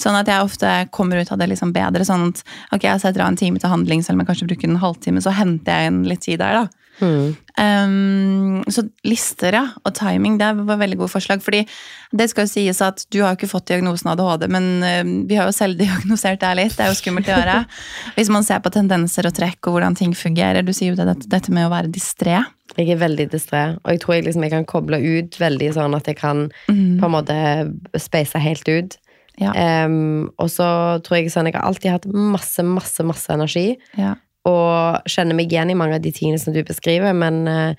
Sånn 0.01 0.17
at 0.19 0.31
jeg 0.31 0.45
ofte 0.45 0.71
kommer 0.95 1.21
ut 1.21 1.33
av 1.33 1.41
det 1.41 1.51
liksom 1.53 1.75
bedre. 1.75 2.07
Sånn 2.09 2.31
at 2.31 2.45
ok, 2.75 2.87
jeg 2.89 3.03
setter 3.03 3.25
av 3.25 3.33
en 3.33 3.41
time 3.41 3.61
til 3.61 3.73
handling, 3.73 4.05
selv 4.05 4.17
om 4.19 4.25
jeg 4.25 4.33
kanskje 4.33 4.49
bruker 4.51 4.71
en 4.71 4.83
halvtime, 4.83 5.25
så 5.25 5.35
henter 5.37 5.83
jeg 5.83 5.93
inn 5.93 6.07
litt 6.09 6.25
tid 6.25 6.41
der, 6.43 6.63
da. 6.63 6.83
Mm. 7.03 7.35
Um, 7.59 8.63
så 8.71 8.85
lister, 9.05 9.57
ja, 9.57 9.65
og 9.83 9.95
timing, 9.97 10.39
det 10.41 10.51
var 10.61 10.81
veldig 10.81 10.99
gode 11.01 11.13
forslag. 11.13 11.43
fordi 11.43 11.65
det 12.13 12.29
skal 12.31 12.47
jo 12.47 12.53
sies 12.53 12.81
at 12.85 13.05
du 13.11 13.23
har 13.23 13.33
jo 13.33 13.41
ikke 13.41 13.51
fått 13.51 13.69
diagnosen 13.73 14.13
ADHD, 14.13 14.47
men 14.53 14.69
uh, 14.85 15.03
vi 15.29 15.39
har 15.39 15.51
jo 15.51 15.57
selvdiagnosert 15.57 16.41
deg 16.45 16.59
litt. 16.61 16.77
Det 16.77 16.87
er 16.87 16.93
jo 16.93 17.01
skummelt 17.01 17.29
å 17.29 17.37
gjøre. 17.37 17.59
Hvis 18.17 18.33
man 18.33 18.47
ser 18.47 18.63
på 18.65 18.73
tendenser 18.75 19.29
og 19.29 19.37
trekk 19.37 19.61
og 19.67 19.77
hvordan 19.77 19.99
ting 19.99 20.17
fungerer. 20.17 20.65
Du 20.65 20.73
sier 20.77 20.93
jo 20.93 20.99
det, 20.99 21.27
dette, 21.27 21.53
med 21.53 21.69
å 21.69 21.73
være 21.73 21.93
distré. 21.93 22.41
Jeg 22.77 22.95
er 22.95 23.01
veldig 23.03 23.27
distré, 23.35 23.63
og 23.83 23.89
jeg 23.93 24.01
tror 24.01 24.15
jeg, 24.15 24.25
liksom, 24.29 24.45
jeg 24.47 24.53
kan 24.55 24.69
koble 24.69 24.97
ut 24.97 25.35
veldig 25.37 25.75
sånn 25.77 25.97
at 25.99 26.07
jeg 26.09 26.17
kan 26.17 26.47
på 26.65 27.09
en 27.09 27.13
måte 27.13 27.37
speise 28.01 28.41
helt 28.41 28.69
ut. 28.71 28.97
Ja. 29.41 29.53
Um, 29.87 30.31
og 30.37 30.51
så 30.53 30.67
tror 31.03 31.17
jeg 31.19 31.33
sånn 31.33 31.49
Jeg 31.49 31.57
har 31.57 31.65
alltid 31.65 31.95
hatt 31.95 32.09
masse, 32.13 32.63
masse, 32.67 33.05
masse 33.07 33.33
energi. 33.33 33.79
Ja. 33.97 34.15
Og 34.49 35.09
kjenner 35.09 35.39
meg 35.39 35.53
igjen 35.53 35.71
i 35.73 35.79
mange 35.79 35.97
av 35.97 36.05
de 36.05 36.13
tingene 36.13 36.41
som 36.43 36.53
du 36.53 36.63
beskriver, 36.67 37.15
men 37.17 37.47
uh, 37.49 37.73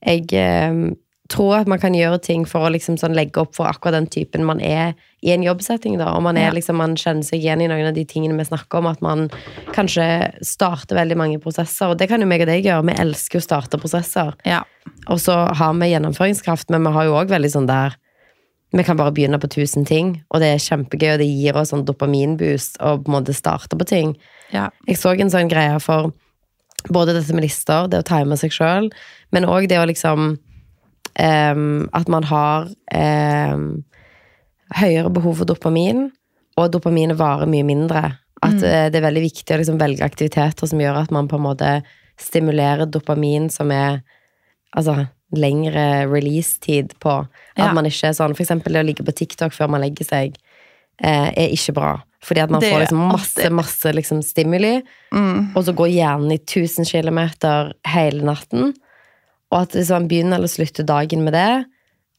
jeg 0.00 0.26
eh, 0.32 0.90
tror 1.30 1.60
at 1.60 1.68
man 1.70 1.78
kan 1.78 1.94
gjøre 1.94 2.18
ting 2.24 2.44
for 2.48 2.66
å 2.66 2.72
liksom 2.74 2.96
sånn 2.98 3.14
legge 3.14 3.42
opp 3.42 3.52
for 3.54 3.68
akkurat 3.70 3.94
den 3.98 4.08
typen 4.10 4.46
man 4.48 4.62
er 4.64 4.96
i 5.22 5.30
en 5.34 5.44
jobbsetting. 5.44 5.98
da, 6.00 6.10
og 6.16 6.22
man, 6.22 6.36
er 6.36 6.48
Ja. 6.48 6.54
liksom, 6.56 6.76
man 6.76 6.96
kjenner 6.96 7.22
seg 7.22 7.40
igjen 7.40 7.60
i 7.62 7.68
noen 7.68 7.86
av 7.86 7.94
de 7.94 8.04
tingene 8.04 8.36
vi 8.36 8.48
snakker 8.48 8.78
om, 8.78 8.86
at 8.86 9.00
man 9.00 9.28
kanskje 9.72 10.32
starter 10.42 10.96
veldig 10.96 11.16
mange 11.16 11.38
prosesser. 11.38 11.90
Og 11.90 11.98
det 11.98 12.08
kan 12.08 12.20
jo 12.20 12.26
meg 12.26 12.40
og 12.40 12.48
deg 12.48 12.64
gjøre. 12.64 12.86
Vi 12.86 12.98
elsker 12.98 13.38
å 13.38 13.46
starte 13.46 13.78
prosesser. 13.78 14.34
Ja. 14.44 14.64
Og 15.06 15.20
så 15.20 15.54
har 15.54 15.74
vi 15.74 15.92
gjennomføringskraft, 15.92 16.70
men 16.70 16.82
vi 16.82 16.90
har 16.96 17.04
jo 17.04 17.14
òg 17.20 17.28
veldig 17.28 17.52
sånn 17.52 17.70
der 17.70 17.94
Vi 18.70 18.84
kan 18.86 18.98
bare 18.98 19.12
begynne 19.14 19.40
på 19.42 19.50
tusen 19.50 19.84
ting, 19.86 20.14
og 20.30 20.42
det 20.42 20.52
er 20.52 20.62
kjempegøy, 20.62 21.14
og 21.14 21.22
det 21.22 21.26
gir 21.26 21.56
oss 21.58 21.72
sånn 21.72 21.86
dopaminboost 21.88 22.78
og 22.86 23.04
på 23.04 23.10
en 23.10 23.16
måte 23.16 23.34
starte 23.34 23.78
på 23.78 23.86
ting. 23.88 24.14
ja. 24.54 24.68
Jeg 24.86 24.98
så 24.98 25.14
en 25.14 25.32
sånn 25.32 25.50
greie 25.50 25.78
for 25.82 26.12
både 26.88 27.14
dette 27.16 27.34
med 27.34 27.44
lister, 27.44 27.88
det 27.90 28.00
å 28.00 28.06
time 28.06 28.38
seg 28.38 28.54
sjøl, 28.54 28.88
men 29.34 29.48
òg 29.48 29.68
det 29.68 29.80
å 29.80 29.88
liksom 29.90 30.36
um, 31.18 31.88
At 31.92 32.08
man 32.08 32.24
har 32.24 32.70
um, 32.94 33.84
høyere 34.78 35.10
behov 35.10 35.42
for 35.42 35.50
dopamin, 35.50 36.10
og 36.56 36.72
dopaminet 36.72 37.18
varer 37.18 37.50
mye 37.50 37.66
mindre. 37.66 38.02
At 38.40 38.62
eh, 38.64 38.88
det 38.88 38.98
er 38.98 39.04
veldig 39.04 39.22
viktig 39.24 39.54
å 39.54 39.58
liksom 39.60 39.78
velge 39.80 40.04
aktiviteter 40.04 40.68
som 40.68 40.80
gjør 40.80 41.02
at 41.02 41.10
man 41.12 41.28
på 41.28 41.36
en 41.36 41.44
måte 41.44 41.70
stimulerer 42.20 42.88
dopamin 42.88 43.48
som 43.52 43.72
er 43.72 44.00
altså, 44.76 45.06
lengre 45.36 46.06
release-tid 46.10 46.94
på. 47.00 47.20
At 47.56 47.66
Ja. 47.68 47.72
man 47.72 47.84
ikke 47.86 48.08
er 48.08 48.12
sånn 48.12 48.34
eksempel 48.34 48.72
det 48.72 48.82
å 48.82 48.86
ligge 48.86 49.04
på 49.04 49.14
TikTok 49.14 49.52
før 49.52 49.68
man 49.70 49.80
legger 49.82 50.04
seg, 50.06 50.34
eh, 51.02 51.30
er 51.36 51.48
ikke 51.50 51.74
bra. 51.74 52.02
Fordi 52.22 52.42
at 52.42 52.50
man 52.50 52.60
Det 52.60 52.72
får 52.72 52.80
liksom 52.86 53.12
masse, 53.12 53.50
masse 53.50 53.92
liksom 53.94 54.22
stimuli, 54.22 54.82
Mm. 55.12 55.56
og 55.56 55.64
så 55.64 55.74
går 55.74 55.88
hjernen 55.88 56.32
i 56.32 56.38
1000 56.38 56.84
km 56.84 57.72
hele 57.86 58.22
natten. 58.22 58.74
Og 59.52 59.62
at 59.62 59.70
hvis 59.70 59.90
man 59.90 60.06
begynner 60.08 60.36
eller 60.36 60.46
slutter 60.48 60.84
dagen 60.84 61.24
med 61.24 61.32
det, 61.32 61.64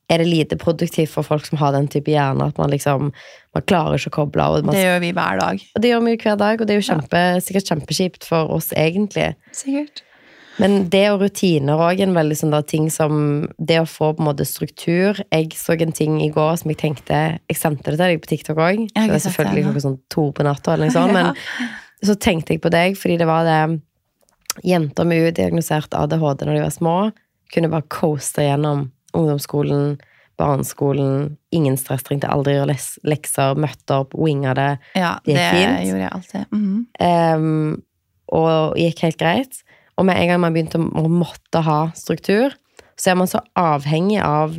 er 0.09 0.17
det 0.17 0.27
lite 0.27 0.57
produktivt 0.57 1.07
for 1.09 1.23
folk 1.23 1.45
som 1.45 1.57
har 1.57 1.71
den 1.71 1.87
type 1.87 2.11
hjerne. 2.11 2.47
At 2.47 2.57
man 2.57 2.69
liksom 2.71 3.13
Man 3.53 3.63
klarer 3.63 3.95
ikke 3.95 4.09
å 4.11 4.25
koble 4.25 4.41
av. 4.41 4.63
Det 4.63 4.73
gjør 4.79 4.99
vi 5.01 5.11
hver 5.11 5.39
dag. 5.39 5.61
og 5.75 5.81
det 5.81 5.89
gjør 5.91 6.03
vi 6.05 6.11
jo 6.11 6.17
hver 6.23 6.37
dag, 6.37 6.61
og 6.61 6.67
det 6.67 6.73
er 6.73 6.79
jo 6.79 6.93
kjempe, 6.95 7.41
sikkert 7.43 7.67
kjempekjipt 7.67 8.23
for 8.23 8.47
oss, 8.49 8.69
egentlig. 8.71 9.35
Sikkert. 9.51 10.01
Men 10.59 10.89
det 10.91 11.05
og 11.13 11.21
rutiner 11.21 11.79
òg 11.79 12.01
en 12.03 12.15
veldig 12.15 12.35
sånn 12.35 12.51
der 12.51 12.65
ting 12.67 12.89
som 12.91 13.13
Det 13.55 13.77
å 13.79 13.87
få 13.87 14.09
på 14.17 14.19
en 14.19 14.27
måte 14.27 14.43
struktur 14.43 15.21
Jeg 15.31 15.53
så 15.55 15.77
en 15.79 15.95
ting 15.95 16.17
i 16.19 16.27
går 16.33 16.57
som 16.59 16.73
jeg 16.73 16.81
tenkte 16.81 17.21
Jeg 17.39 17.59
sendte 17.59 17.93
det 17.93 17.95
til 17.95 18.03
deg 18.03 18.19
på 18.23 18.31
TikTok 18.33 18.59
òg. 18.59 18.81
Det 18.91 19.07
var 19.13 19.23
selvfølgelig 19.23 19.63
klokka 19.69 19.85
sånn 19.85 19.99
to 20.11 20.25
på 20.35 20.45
natta, 20.45 20.73
eller 20.75 20.89
noe 20.89 20.95
sånt. 20.95 21.15
Men 21.17 21.31
så 22.03 22.17
tenkte 22.19 22.55
jeg 22.55 22.63
på 22.63 22.71
deg, 22.73 22.99
fordi 22.99 23.19
det 23.21 23.29
var 23.29 23.47
det 23.47 23.61
Jenter 24.67 25.07
med 25.07 25.29
udiagnosert 25.29 25.93
ADHD 25.95 26.43
når 26.43 26.57
de 26.57 26.63
var 26.65 26.73
små, 26.75 26.95
kunne 27.53 27.69
bare 27.71 27.87
coaste 27.87 28.43
gjennom 28.43 28.89
ungdomsskolen, 29.15 29.93
barneskolen. 30.39 31.37
Ingen 31.55 31.77
stress, 31.79 32.03
trengte 32.03 32.27
aldri 32.31 32.57
gjøre 32.57 32.75
lekser, 33.07 33.55
møtte 33.55 34.01
opp, 34.01 34.15
winga 34.17 34.55
det. 34.57 34.71
Ja, 34.99 35.13
Det 35.23 35.37
det, 35.37 35.87
gjorde 35.87 36.03
jeg 36.03 36.11
alltid. 36.11 36.45
Mm 36.51 36.65
-hmm. 36.99 37.35
um, 37.35 37.83
og 38.27 38.77
gikk 38.77 38.99
helt 38.99 39.17
greit. 39.17 39.63
Og 39.99 40.05
med 40.07 40.17
en 40.17 40.31
gang 40.31 40.41
man 40.43 40.55
begynte 40.55 40.79
å 40.79 41.07
måtte 41.11 41.61
ha 41.65 41.79
struktur, 41.97 42.55
så 42.99 43.11
er 43.11 43.19
man 43.19 43.29
så 43.29 43.41
avhengig 43.57 44.21
av 44.23 44.57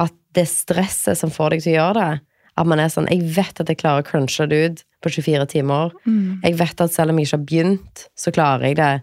at 0.00 0.14
det 0.36 0.46
stresset 0.50 1.18
som 1.18 1.32
får 1.32 1.54
deg 1.56 1.64
til 1.64 1.74
å 1.74 1.76
gjøre 1.80 2.00
det, 2.00 2.20
at 2.56 2.68
man 2.68 2.80
er 2.80 2.88
sånn 2.88 3.08
Jeg 3.12 3.20
vet 3.36 3.60
at 3.60 3.68
jeg 3.68 3.78
klarer 3.82 4.04
å 4.04 4.06
crunche 4.06 4.46
det 4.48 4.60
ut 4.64 4.84
på 5.04 5.10
24 5.12 5.46
timer. 5.52 5.92
Mm. 6.06 6.40
Jeg 6.42 6.56
vet 6.56 6.80
at 6.80 6.92
selv 6.92 7.12
om 7.12 7.18
jeg 7.20 7.28
ikke 7.28 7.36
har 7.36 7.46
begynt, 7.50 8.06
så 8.16 8.32
klarer 8.32 8.64
jeg 8.70 8.76
det. 8.80 8.94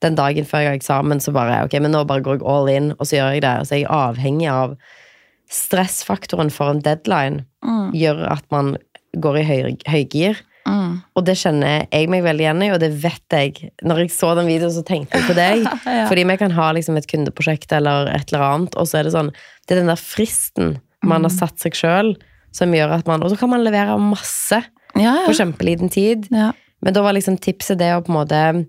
Den 0.00 0.14
dagen 0.16 0.46
før 0.48 0.62
jeg 0.62 0.70
har 0.70 0.78
eksamen, 0.78 1.20
så 1.20 1.34
bare 1.34 1.64
Ok, 1.66 1.74
men 1.82 1.92
nå 1.92 2.04
bare 2.08 2.22
går 2.24 2.38
jeg 2.38 2.46
all 2.48 2.70
in, 2.72 2.92
og 2.98 3.06
så 3.06 3.18
gjør 3.18 3.34
jeg 3.34 3.42
det. 3.42 3.54
Så 3.60 3.68
så 3.68 3.74
er 3.74 3.82
jeg 3.82 3.90
avhengig 3.90 4.50
av 4.50 4.76
Stressfaktoren 5.50 6.50
for 6.54 6.70
en 6.70 6.80
deadline 6.80 7.44
Mm. 7.60 7.92
gjør 7.92 8.30
at 8.30 8.44
man 8.50 8.76
går 9.20 9.36
i 9.36 9.44
høy, 9.44 9.76
høygir. 9.86 10.38
Mm. 10.70 10.92
Og 11.18 11.24
det 11.26 11.34
kjenner 11.40 11.86
jeg 11.90 12.08
meg 12.12 12.22
veldig 12.24 12.44
igjen 12.46 12.62
i, 12.66 12.70
og 12.74 12.80
det 12.82 12.90
vet 13.02 13.36
jeg. 13.36 13.70
Når 13.82 13.98
jeg 14.04 14.10
så 14.14 14.30
den 14.38 14.46
videoen, 14.50 14.72
så 14.74 14.84
tenkte 14.86 15.18
jeg 15.18 15.26
på 15.28 15.34
deg. 15.38 15.64
Ja. 15.90 16.06
Fordi 16.08 16.24
vi 16.30 16.36
kan 16.40 16.54
ha 16.56 16.70
liksom 16.76 16.96
et 17.00 17.08
kundeprosjekt 17.10 17.72
eller 17.76 18.08
et 18.14 18.30
eller 18.32 18.44
annet, 18.46 18.76
og 18.78 18.86
så 18.88 19.00
er 19.00 19.08
det 19.08 19.12
sånn 19.16 19.32
Det 19.66 19.74
er 19.76 19.80
den 19.82 19.90
der 19.92 20.00
fristen 20.00 20.76
man 21.02 21.24
har 21.26 21.32
satt 21.32 21.58
seg 21.62 21.74
sjøl, 21.74 22.14
som 22.52 22.72
gjør 22.74 22.98
at 22.98 23.06
man 23.08 23.22
Og 23.24 23.30
så 23.32 23.38
kan 23.40 23.48
man 23.50 23.62
levere 23.64 23.94
masse 24.02 24.58
Ja, 24.98 25.14
på 25.26 25.32
kjempeliten 25.36 25.90
tid. 25.90 26.26
ja. 26.30 26.52
Men 26.82 26.94
da 26.96 27.02
var 27.04 27.12
liksom 27.12 27.36
tipset 27.38 27.78
det 27.78 27.90
å 27.92 28.00
på 28.00 28.08
en 28.12 28.18
måte 28.22 28.66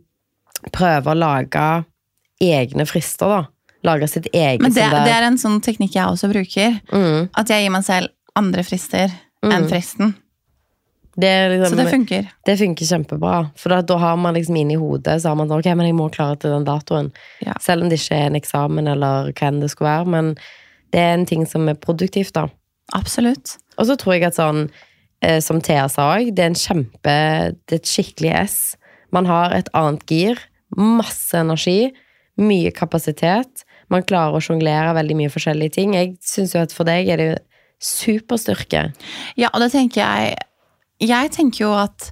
prøve 0.76 1.14
å 1.14 1.18
lage 1.18 1.66
egne 2.42 2.86
frister, 2.90 3.30
da. 3.32 3.42
Lage 3.88 4.08
sitt 4.12 4.28
eget 4.34 4.62
Men 4.62 4.74
det, 4.76 4.84
sånn 4.84 5.06
det 5.08 5.14
er 5.16 5.24
en 5.26 5.38
sånn 5.42 5.62
teknikk 5.64 5.96
jeg 5.98 6.06
også 6.06 6.30
bruker. 6.30 6.76
mm, 6.92 7.30
At 7.38 7.50
jeg 7.50 7.64
gir 7.66 7.72
meg 7.74 7.84
selv 7.88 8.12
andre 8.38 8.64
frister 8.68 9.10
enn 9.44 9.64
Mm. 9.66 9.70
fristen. 9.72 10.16
Det, 11.16 11.50
liksom, 11.50 11.78
Så 11.78 11.84
det 11.84 11.92
funker. 11.92 12.28
Det 12.46 12.58
funker 12.58 12.86
kjempebra. 12.86 13.50
For 13.60 13.74
da, 13.74 13.82
da 13.84 13.98
har 14.00 14.16
man 14.18 14.38
liksom 14.38 14.56
inni 14.56 14.78
hodet 14.80 15.18
Så 15.22 15.32
har 15.32 15.36
man 15.36 15.50
sånn, 15.50 15.60
ok, 15.60 15.74
men 15.76 15.90
jeg 15.90 15.98
må 15.98 16.08
klare 16.14 16.38
til 16.40 16.54
den 16.54 16.68
datoen. 16.68 17.12
Ja. 17.44 17.58
Selv 17.64 17.84
om 17.84 17.92
det 17.92 18.00
ikke 18.00 18.16
er 18.16 18.30
en 18.30 18.40
eksamen 18.40 18.88
eller 18.94 19.32
hva 19.34 19.50
enn 19.50 19.60
det 19.64 19.72
skulle 19.74 19.92
være. 19.92 20.12
Men 20.16 20.32
det 20.96 21.02
er 21.02 21.18
en 21.18 21.28
ting 21.28 21.44
som 21.48 21.68
er 21.72 21.80
produktivt, 21.80 22.34
da. 22.38 22.48
Absolutt. 22.96 23.58
Og 23.80 23.90
så 23.90 23.98
tror 24.00 24.16
jeg 24.16 24.30
at 24.30 24.40
sånn, 24.40 24.70
eh, 25.24 25.40
som 25.44 25.60
Thea 25.64 25.88
sa 25.92 26.14
òg, 26.16 26.32
det 26.36 26.46
er 26.46 26.54
en 26.54 26.62
kjempe 26.62 27.18
Det 27.60 27.76
er 27.76 27.82
et 27.82 27.92
skikkelig 27.92 28.32
S. 28.46 28.58
Man 29.12 29.28
har 29.28 29.52
et 29.56 29.70
annet 29.76 30.06
gir. 30.08 30.40
Masse 30.78 31.36
energi. 31.36 31.92
Mye 32.40 32.72
kapasitet. 32.72 33.66
Man 33.92 34.08
klarer 34.08 34.40
å 34.40 34.44
sjonglere 34.44 34.96
veldig 34.96 35.18
mye 35.20 35.32
forskjellige 35.32 35.76
ting. 35.76 35.96
Jeg 36.00 36.16
syns 36.24 36.56
jo 36.56 36.64
at 36.64 36.72
for 36.76 36.88
deg 36.88 37.12
er 37.12 37.20
det 37.20 37.32
superstyrke. 37.82 38.92
Ja, 39.36 39.50
og 39.52 39.60
det 39.64 39.72
tenker 39.74 40.04
jeg 40.04 40.38
Jeg 41.02 41.32
tenker 41.34 41.66
jo 41.66 41.74
at 41.76 42.12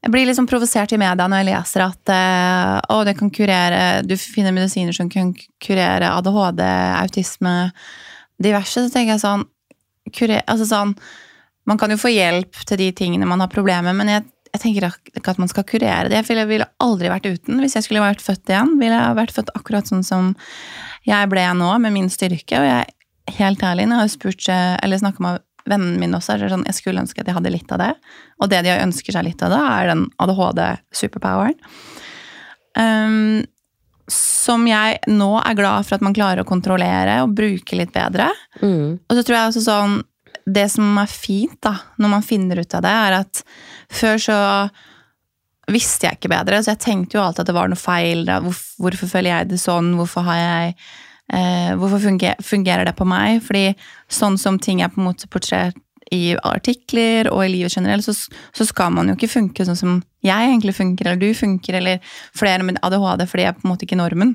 jeg 0.00 0.12
blir 0.14 0.24
liksom 0.24 0.46
provosert 0.48 0.92
i 0.94 0.98
media 1.00 1.26
når 1.28 1.42
jeg 1.42 1.48
leser 1.50 1.82
at 1.84 2.12
eh, 2.14 2.76
å, 2.88 3.02
det 3.04 3.18
kan 3.18 3.28
kurere 3.34 4.00
Du 4.06 4.14
finner 4.16 4.54
medisiner 4.56 4.96
som 4.96 5.10
kan 5.12 5.34
kurere 5.60 6.08
ADHD, 6.08 6.62
autisme, 6.96 7.54
diverse. 8.40 8.86
Så 8.86 8.92
tenker 8.94 9.18
jeg 9.18 9.24
sånn, 9.24 9.44
kure, 10.16 10.40
altså 10.48 10.68
sånn 10.70 10.94
Man 11.68 11.80
kan 11.80 11.92
jo 11.92 12.00
få 12.00 12.14
hjelp 12.14 12.62
til 12.64 12.80
de 12.80 12.88
tingene 12.96 13.28
man 13.28 13.44
har 13.44 13.52
problemer 13.52 13.90
med, 13.90 13.98
men 14.00 14.12
jeg, 14.14 14.24
jeg 14.54 14.62
tenker 14.62 14.88
ikke 14.88 15.34
at 15.34 15.42
man 15.42 15.52
skal 15.52 15.66
kurere 15.68 16.08
det. 16.08 16.22
Jeg 16.24 16.48
ville 16.48 16.70
aldri 16.82 17.12
vært 17.12 17.28
uten. 17.28 17.60
Hvis 17.60 17.76
jeg 17.76 17.86
skulle 17.86 18.02
vært 18.02 18.24
født 18.24 18.50
igjen, 18.50 18.78
ville 18.80 18.96
jeg 18.96 19.18
vært 19.20 19.36
født 19.36 19.52
akkurat 19.58 19.90
sånn 19.90 20.02
som 20.06 20.32
jeg 21.06 21.28
ble 21.30 21.44
nå, 21.60 21.68
med 21.84 21.94
min 21.94 22.08
styrke. 22.10 22.58
Og 22.58 22.66
jeg, 22.66 22.88
helt 23.36 23.62
ærlig, 23.62 23.86
når 23.86 24.00
jeg 24.00 24.06
har 24.06 24.12
spurt, 24.16 24.48
eh, 24.48 24.74
eller 24.80 25.04
snakka 25.04 25.26
med 25.26 25.44
vennene 25.68 26.00
mine 26.00 26.18
også, 26.18 26.36
er 26.36 26.52
sånn, 26.52 26.66
jeg 26.68 26.78
skulle 26.78 27.02
ønske 27.02 27.22
at 27.22 27.30
jeg 27.30 27.36
hadde 27.36 27.52
litt 27.52 27.72
av 27.74 27.82
det. 27.82 27.92
Og 28.40 28.50
det 28.52 28.62
de 28.66 28.76
ønsker 28.76 29.16
seg 29.16 29.26
litt 29.26 29.42
av 29.46 29.54
det, 29.54 29.62
er 29.76 29.90
den 29.92 30.04
ADHD-superpoweren. 30.22 31.58
Um, 32.78 33.42
som 34.10 34.66
jeg 34.66 34.98
nå 35.10 35.30
er 35.38 35.58
glad 35.58 35.86
for 35.86 35.98
at 35.98 36.04
man 36.04 36.14
klarer 36.16 36.42
å 36.42 36.48
kontrollere 36.48 37.20
og 37.24 37.34
bruke 37.38 37.78
litt 37.78 37.92
bedre. 37.94 38.30
Mm. 38.62 38.98
Og 38.98 39.16
så 39.16 39.24
tror 39.24 39.36
jeg 39.36 39.50
også 39.50 39.64
sånn 39.66 39.98
Det 40.50 40.64
som 40.72 40.96
er 40.98 41.10
fint, 41.10 41.58
da, 41.62 41.76
når 42.00 42.10
man 42.14 42.24
finner 42.26 42.58
ut 42.58 42.74
av 42.74 42.82
det, 42.82 42.94
er 43.06 43.16
at 43.20 43.42
før 43.92 44.22
så 44.22 44.38
visste 45.70 46.08
jeg 46.08 46.18
ikke 46.18 46.32
bedre, 46.32 46.58
så 46.62 46.72
jeg 46.72 46.82
tenkte 46.82 47.18
jo 47.18 47.22
alltid 47.22 47.44
at 47.44 47.50
det 47.50 47.54
var 47.54 47.70
noe 47.70 47.78
feil. 47.78 48.24
Da. 48.26 48.40
Hvorfor, 48.42 48.82
hvorfor 48.82 49.12
føler 49.12 49.30
jeg 49.30 49.50
det 49.52 49.60
sånn? 49.62 49.92
Hvorfor 49.98 50.26
har 50.26 50.40
jeg 50.40 50.74
eh, 51.32 51.72
Hvorfor 51.78 52.02
fungerer, 52.02 52.42
fungerer 52.44 52.88
det 52.88 52.96
på 52.98 53.06
meg? 53.08 53.40
Fordi 53.46 53.70
sånn 54.12 54.38
som 54.40 54.58
ting 54.58 54.82
er 54.82 54.92
på 54.92 55.00
en 55.00 55.08
måte 55.10 55.30
portrett 55.30 55.78
i 56.10 56.34
artikler 56.42 57.28
og 57.30 57.44
i 57.44 57.50
livet 57.52 57.76
generelt, 57.76 58.02
så, 58.02 58.14
så 58.56 58.66
skal 58.66 58.90
man 58.94 59.10
jo 59.10 59.14
ikke 59.14 59.30
funke 59.30 59.66
sånn 59.66 59.78
som 59.78 59.98
jeg 60.26 60.48
egentlig 60.48 60.74
funker, 60.74 61.06
eller 61.06 61.20
du 61.20 61.36
funker, 61.38 61.78
eller 61.78 62.14
flere 62.36 62.66
med 62.66 62.80
ADHD, 62.82 63.26
fordi 63.30 63.44
jeg 63.46 63.52
er 63.52 63.58
på 63.60 63.66
en 63.66 63.72
måte 63.72 63.86
ikke 63.86 64.00
normen. 64.00 64.34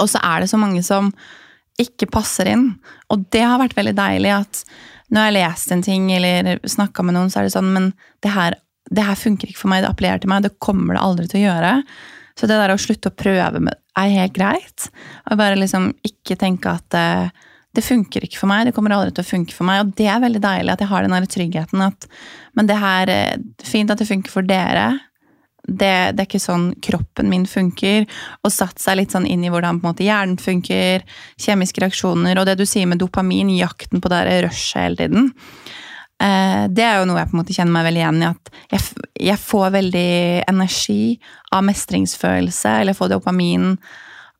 Og 0.00 0.08
så 0.08 0.20
er 0.24 0.42
det 0.42 0.50
så 0.50 0.60
mange 0.60 0.80
som 0.86 1.12
ikke 1.80 2.08
passer 2.08 2.48
inn. 2.48 2.70
Og 3.12 3.26
det 3.32 3.44
har 3.44 3.60
vært 3.60 3.76
veldig 3.76 3.96
deilig 3.96 4.32
at 4.38 4.62
når 5.12 5.20
jeg 5.20 5.28
har 5.28 5.36
lest 5.36 5.72
en 5.72 5.84
ting 5.86 6.08
eller 6.16 6.56
snakka 6.66 7.04
med 7.06 7.16
noen, 7.16 7.30
så 7.30 7.40
er 7.40 7.46
det 7.46 7.54
sånn 7.54 7.68
Men 7.74 7.92
det 8.24 8.32
her, 8.34 8.56
det 8.90 9.04
her 9.06 9.18
funker 9.20 9.50
ikke 9.50 9.60
for 9.60 9.70
meg, 9.70 9.84
det 9.84 9.92
appellerer 9.92 10.22
til 10.22 10.32
meg, 10.32 10.46
det 10.46 10.56
kommer 10.62 10.96
det 10.96 11.04
aldri 11.04 11.28
til 11.30 11.42
å 11.42 11.46
gjøre. 11.46 11.72
Så 12.36 12.48
det 12.48 12.58
der 12.60 12.74
å 12.74 12.80
slutte 12.80 13.10
å 13.10 13.16
prøve 13.16 13.62
med, 13.64 13.76
er 13.96 14.12
helt 14.12 14.36
greit. 14.36 14.88
Og 15.30 15.38
bare 15.40 15.56
liksom 15.56 15.90
ikke 16.04 16.36
tenke 16.40 16.74
at 16.76 16.96
uh, 16.96 17.46
det 17.76 17.84
funker 17.84 18.24
ikke 18.24 18.40
for 18.40 18.50
meg, 18.50 18.66
det 18.66 18.74
kommer 18.76 18.94
aldri 18.96 19.12
til 19.16 19.24
å 19.24 19.30
funke 19.30 19.56
for 19.56 19.68
meg. 19.68 19.82
Og 19.82 19.96
det 19.98 20.08
er 20.08 20.22
veldig 20.22 20.42
deilig 20.44 20.72
at 20.74 20.84
jeg 20.84 20.92
har 20.92 21.04
den 21.04 21.28
tryggheten 21.32 21.84
at 21.84 22.08
Men 22.56 22.70
det 22.70 22.78
her 22.80 23.12
eh, 23.12 23.36
Fint 23.64 23.92
at 23.92 24.00
det 24.00 24.08
funker 24.08 24.32
for 24.32 24.46
dere. 24.46 24.86
Det, 25.66 26.14
det 26.14 26.22
er 26.22 26.28
ikke 26.28 26.40
sånn 26.40 26.70
kroppen 26.80 27.28
min 27.28 27.44
funker. 27.50 28.06
Og 28.44 28.54
satt 28.54 28.80
seg 28.80 29.00
litt 29.00 29.12
sånn 29.12 29.26
inn 29.28 29.44
i 29.44 29.50
hvordan 29.52 29.80
på 29.80 29.86
en 29.88 29.92
måte 29.92 30.06
hjernen 30.06 30.38
funker, 30.40 31.04
kjemiske 31.42 31.82
reaksjoner, 31.82 32.38
og 32.38 32.46
det 32.48 32.56
du 32.60 32.64
sier 32.68 32.88
med 32.88 33.02
dopamin, 33.02 33.50
jakten 33.58 34.00
på 34.00 34.12
det 34.12 34.22
rushet 34.46 34.86
hele 34.86 35.00
tiden. 35.02 35.32
Eh, 36.22 36.64
det 36.72 36.84
er 36.84 36.98
jo 37.00 37.08
noe 37.10 37.20
jeg 37.20 37.30
på 37.30 37.36
en 37.36 37.42
måte 37.42 37.56
kjenner 37.56 37.76
meg 37.76 37.86
veldig 37.90 38.02
igjen 38.02 38.22
i. 38.22 38.30
At 38.32 38.50
jeg, 38.72 39.06
jeg 39.28 39.42
får 39.42 39.76
veldig 39.76 40.10
energi 40.48 41.00
av 41.52 41.66
mestringsfølelse, 41.68 42.74
eller 42.82 42.96
får 42.96 43.12
dopamin 43.12 43.74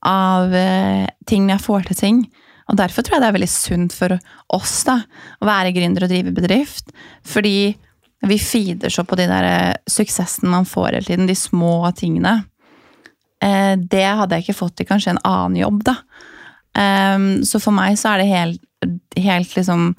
av 0.07 0.55
eh, 0.55 1.07
ting 1.29 1.47
når 1.47 1.59
jeg 1.59 1.67
får 1.67 1.89
til 1.89 2.01
ting. 2.01 2.21
Og 2.67 2.79
derfor 2.81 3.05
tror 3.07 3.17
jeg 3.17 3.23
det 3.23 3.31
er 3.31 3.39
veldig 3.39 3.53
sunt 3.53 3.95
for 3.95 4.17
oss 4.57 4.77
da, 4.89 5.01
å 5.39 5.47
være 5.47 5.75
gründer 5.77 6.07
og 6.07 6.11
drive 6.11 6.35
bedrift. 6.35 6.91
Fordi 7.27 7.59
vi 8.27 8.39
feeder 8.41 8.91
så 8.91 9.05
på 9.07 9.19
de 9.19 9.29
der 9.31 9.47
suksessen 9.47 9.93
suksessene 9.97 10.51
man 10.51 10.67
får 10.67 10.89
hele 10.97 11.07
tiden, 11.07 11.29
de 11.29 11.37
små 11.39 11.91
tingene. 11.95 12.41
Eh, 13.45 13.75
det 13.77 14.07
hadde 14.07 14.39
jeg 14.39 14.47
ikke 14.47 14.61
fått 14.65 14.83
i 14.83 14.89
kanskje 14.89 15.15
en 15.15 15.23
annen 15.29 15.61
jobb, 15.61 15.85
da. 15.87 15.99
Um, 16.77 17.45
så 17.47 17.61
for 17.63 17.73
meg 17.73 17.97
så 17.97 18.13
er 18.13 18.21
det 18.21 18.29
helt, 18.29 18.65
helt 19.17 19.55
liksom 19.57 19.95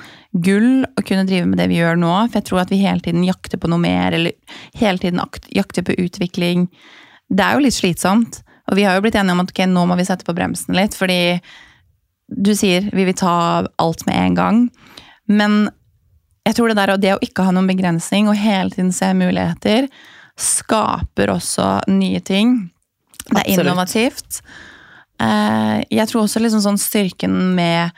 gull 0.45 0.85
å 0.85 1.03
kunne 1.03 1.25
drive 1.27 1.47
med 1.49 1.57
det 1.61 1.69
vi 1.71 1.79
gjør 1.79 1.97
nå. 1.99 2.13
For 2.27 2.39
jeg 2.39 2.49
tror 2.49 2.63
at 2.63 2.73
vi 2.73 2.83
hele 2.83 3.03
tiden 3.03 3.25
jakter 3.25 3.61
på 3.61 3.71
noe 3.71 3.81
mer, 3.81 4.13
eller 4.13 4.57
hele 4.77 5.01
tiden 5.01 5.23
jakter 5.55 5.87
på 5.87 5.97
utvikling. 6.05 6.67
Det 7.27 7.43
er 7.43 7.57
jo 7.57 7.65
litt 7.65 7.77
slitsomt. 7.77 8.41
Og 8.67 8.77
vi 8.77 8.83
har 8.83 8.97
jo 8.97 9.05
blitt 9.05 9.15
enige 9.15 9.37
om 9.37 9.45
at 9.45 9.53
okay, 9.53 9.69
nå 9.71 9.85
må 9.87 9.97
vi 9.97 10.05
sette 10.07 10.27
på 10.27 10.35
bremsen 10.35 10.75
litt, 10.75 10.95
fordi 10.97 11.39
du 12.27 12.51
sier 12.57 12.89
vi 12.91 13.05
vil 13.07 13.15
ta 13.15 13.65
alt 13.79 14.05
med 14.07 14.17
en 14.19 14.37
gang. 14.37 14.63
Men 15.31 15.69
jeg 16.47 16.57
tror 16.57 16.71
det 16.71 16.79
der 16.79 16.93
og 16.93 17.03
det 17.03 17.13
å 17.15 17.21
ikke 17.23 17.45
ha 17.47 17.53
noen 17.55 17.69
begrensning 17.69 18.29
og 18.31 18.39
hele 18.39 18.71
tiden 18.75 18.93
se 18.95 19.09
muligheter, 19.15 19.87
skaper 20.37 21.31
også 21.33 21.67
nye 21.91 22.21
ting. 22.23 22.59
Det 23.23 23.33
er 23.33 23.39
Absolutt. 23.41 23.63
innovativt. 23.65 24.41
Eh, 25.21 25.83
Jeg 25.89 26.07
tror 26.09 26.25
også 26.25 26.41
liksom 26.43 26.63
sånn 26.63 26.79
styrken 26.81 27.35
med 27.57 27.91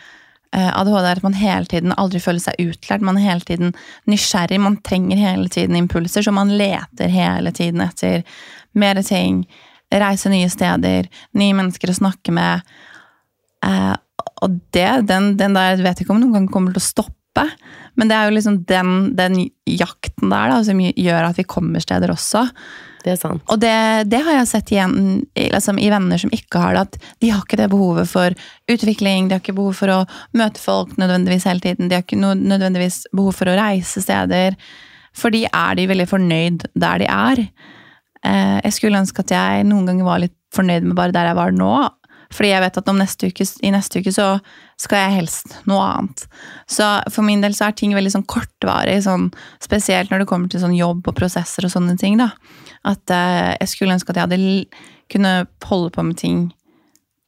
eh, 0.56 0.72
ADHD 0.72 1.06
er 1.06 1.20
at 1.20 1.26
man 1.26 1.38
hele 1.38 1.70
tiden 1.70 1.96
aldri 1.98 2.22
føler 2.24 2.44
seg 2.44 2.60
utlært. 2.64 3.06
Man 3.06 3.20
er 3.20 3.28
hele 3.28 3.48
tiden 3.48 3.74
nysgjerrig, 4.10 4.60
man 4.64 4.80
trenger 4.86 5.20
hele 5.20 5.50
tiden 5.52 5.78
impulser, 5.80 6.26
så 6.26 6.34
man 6.36 6.56
leter 6.60 7.12
hele 7.12 7.52
tiden 7.56 7.84
etter 7.86 8.24
mer 8.74 9.02
ting. 9.04 9.44
Reise 9.90 10.30
nye 10.30 10.50
steder, 10.52 11.10
nye 11.34 11.58
mennesker 11.58 11.92
å 11.92 11.98
snakke 11.98 12.34
med. 12.36 12.66
Eh, 13.66 13.96
og 14.40 14.60
det, 14.76 14.90
den, 15.10 15.34
den 15.40 15.56
der 15.58 15.82
vet 15.84 16.02
ikke 16.02 16.14
om 16.16 16.22
noen 16.22 16.38
gang 16.38 16.52
kommer 16.52 16.76
til 16.76 16.84
å 16.84 16.90
stoppe. 16.90 17.16
Men 18.00 18.12
det 18.12 18.16
er 18.16 18.30
jo 18.30 18.36
liksom 18.38 18.62
den, 18.70 18.94
den 19.18 19.42
jakten 19.68 20.32
der 20.32 20.54
da, 20.54 20.60
som 20.64 20.80
gjør 20.80 21.32
at 21.32 21.40
vi 21.40 21.48
kommer 21.50 21.84
steder 21.84 22.14
også. 22.14 22.46
Det 23.04 23.14
er 23.14 23.20
sant. 23.20 23.44
Og 23.52 23.60
det, 23.62 23.76
det 24.12 24.20
har 24.26 24.40
jeg 24.40 24.50
sett 24.50 24.72
igjen 24.74 24.96
i, 25.38 25.48
liksom, 25.54 25.80
i 25.80 25.90
venner 25.92 26.20
som 26.20 26.32
ikke 26.36 26.62
har 26.62 26.76
det. 26.76 26.84
At 26.86 27.16
de 27.24 27.32
har 27.32 27.44
ikke 27.44 27.60
det 27.60 27.70
behovet 27.72 28.10
for 28.12 28.36
utvikling, 28.72 29.30
de 29.30 29.38
har 29.38 29.44
ikke 29.44 29.56
behov 29.58 29.78
for 29.80 29.94
å 29.94 30.00
møte 30.38 30.62
folk 30.64 30.96
nødvendigvis 31.00 31.48
hele 31.50 31.64
tiden. 31.64 31.90
De 31.90 31.98
har 31.98 32.06
ikke 32.06 32.20
nødvendigvis 32.20 33.06
behov 33.16 33.36
for 33.40 33.52
å 33.52 33.58
reise 33.60 34.04
steder. 34.04 34.58
For 35.16 35.34
de 35.34 35.46
er 35.48 35.80
de 35.80 35.88
veldig 35.90 36.08
fornøyd 36.12 36.68
der 36.80 37.04
de 37.04 37.08
er. 37.12 37.46
Eh, 38.28 38.58
jeg 38.66 38.76
skulle 38.76 39.00
ønske 39.00 39.24
at 39.24 39.34
jeg 39.36 39.68
noen 39.68 39.88
ganger 39.90 40.08
var 40.08 40.24
litt 40.24 40.36
fornøyd 40.56 40.88
med 40.88 40.98
bare 40.98 41.16
der 41.16 41.32
jeg 41.32 41.40
var 41.40 41.56
nå. 41.56 41.74
Fordi 42.34 42.52
jeg 42.52 42.62
vet 42.62 42.78
at 42.78 42.90
om 42.92 43.00
neste 43.00 43.30
uke, 43.32 43.46
i 43.66 43.72
neste 43.74 44.02
uke 44.04 44.12
så 44.14 44.28
skal 44.80 45.02
jeg 45.02 45.16
helst 45.18 45.56
noe 45.70 45.82
annet. 45.82 46.26
Så 46.70 46.86
for 47.10 47.26
min 47.26 47.42
del 47.42 47.56
så 47.58 47.68
er 47.68 47.78
ting 47.78 47.96
veldig 47.98 48.12
sånn 48.14 48.28
kortvarig, 48.30 49.00
sånn, 49.06 49.32
spesielt 49.64 50.14
når 50.14 50.24
det 50.24 50.30
kommer 50.30 50.52
til 50.52 50.62
sånn 50.62 50.78
jobb 50.78 51.10
og 51.10 51.18
prosesser 51.18 51.66
og 51.66 51.74
sånne 51.74 51.98
ting. 52.00 52.20
da. 52.22 52.30
At 52.88 53.12
eh, 53.14 53.56
jeg 53.58 53.74
skulle 53.74 53.98
ønske 53.98 54.14
at 54.14 54.22
jeg 54.22 54.30
hadde 54.30 54.86
kunne 55.10 55.34
holde 55.66 55.90
på 55.96 56.06
med 56.06 56.20
ting 56.22 56.46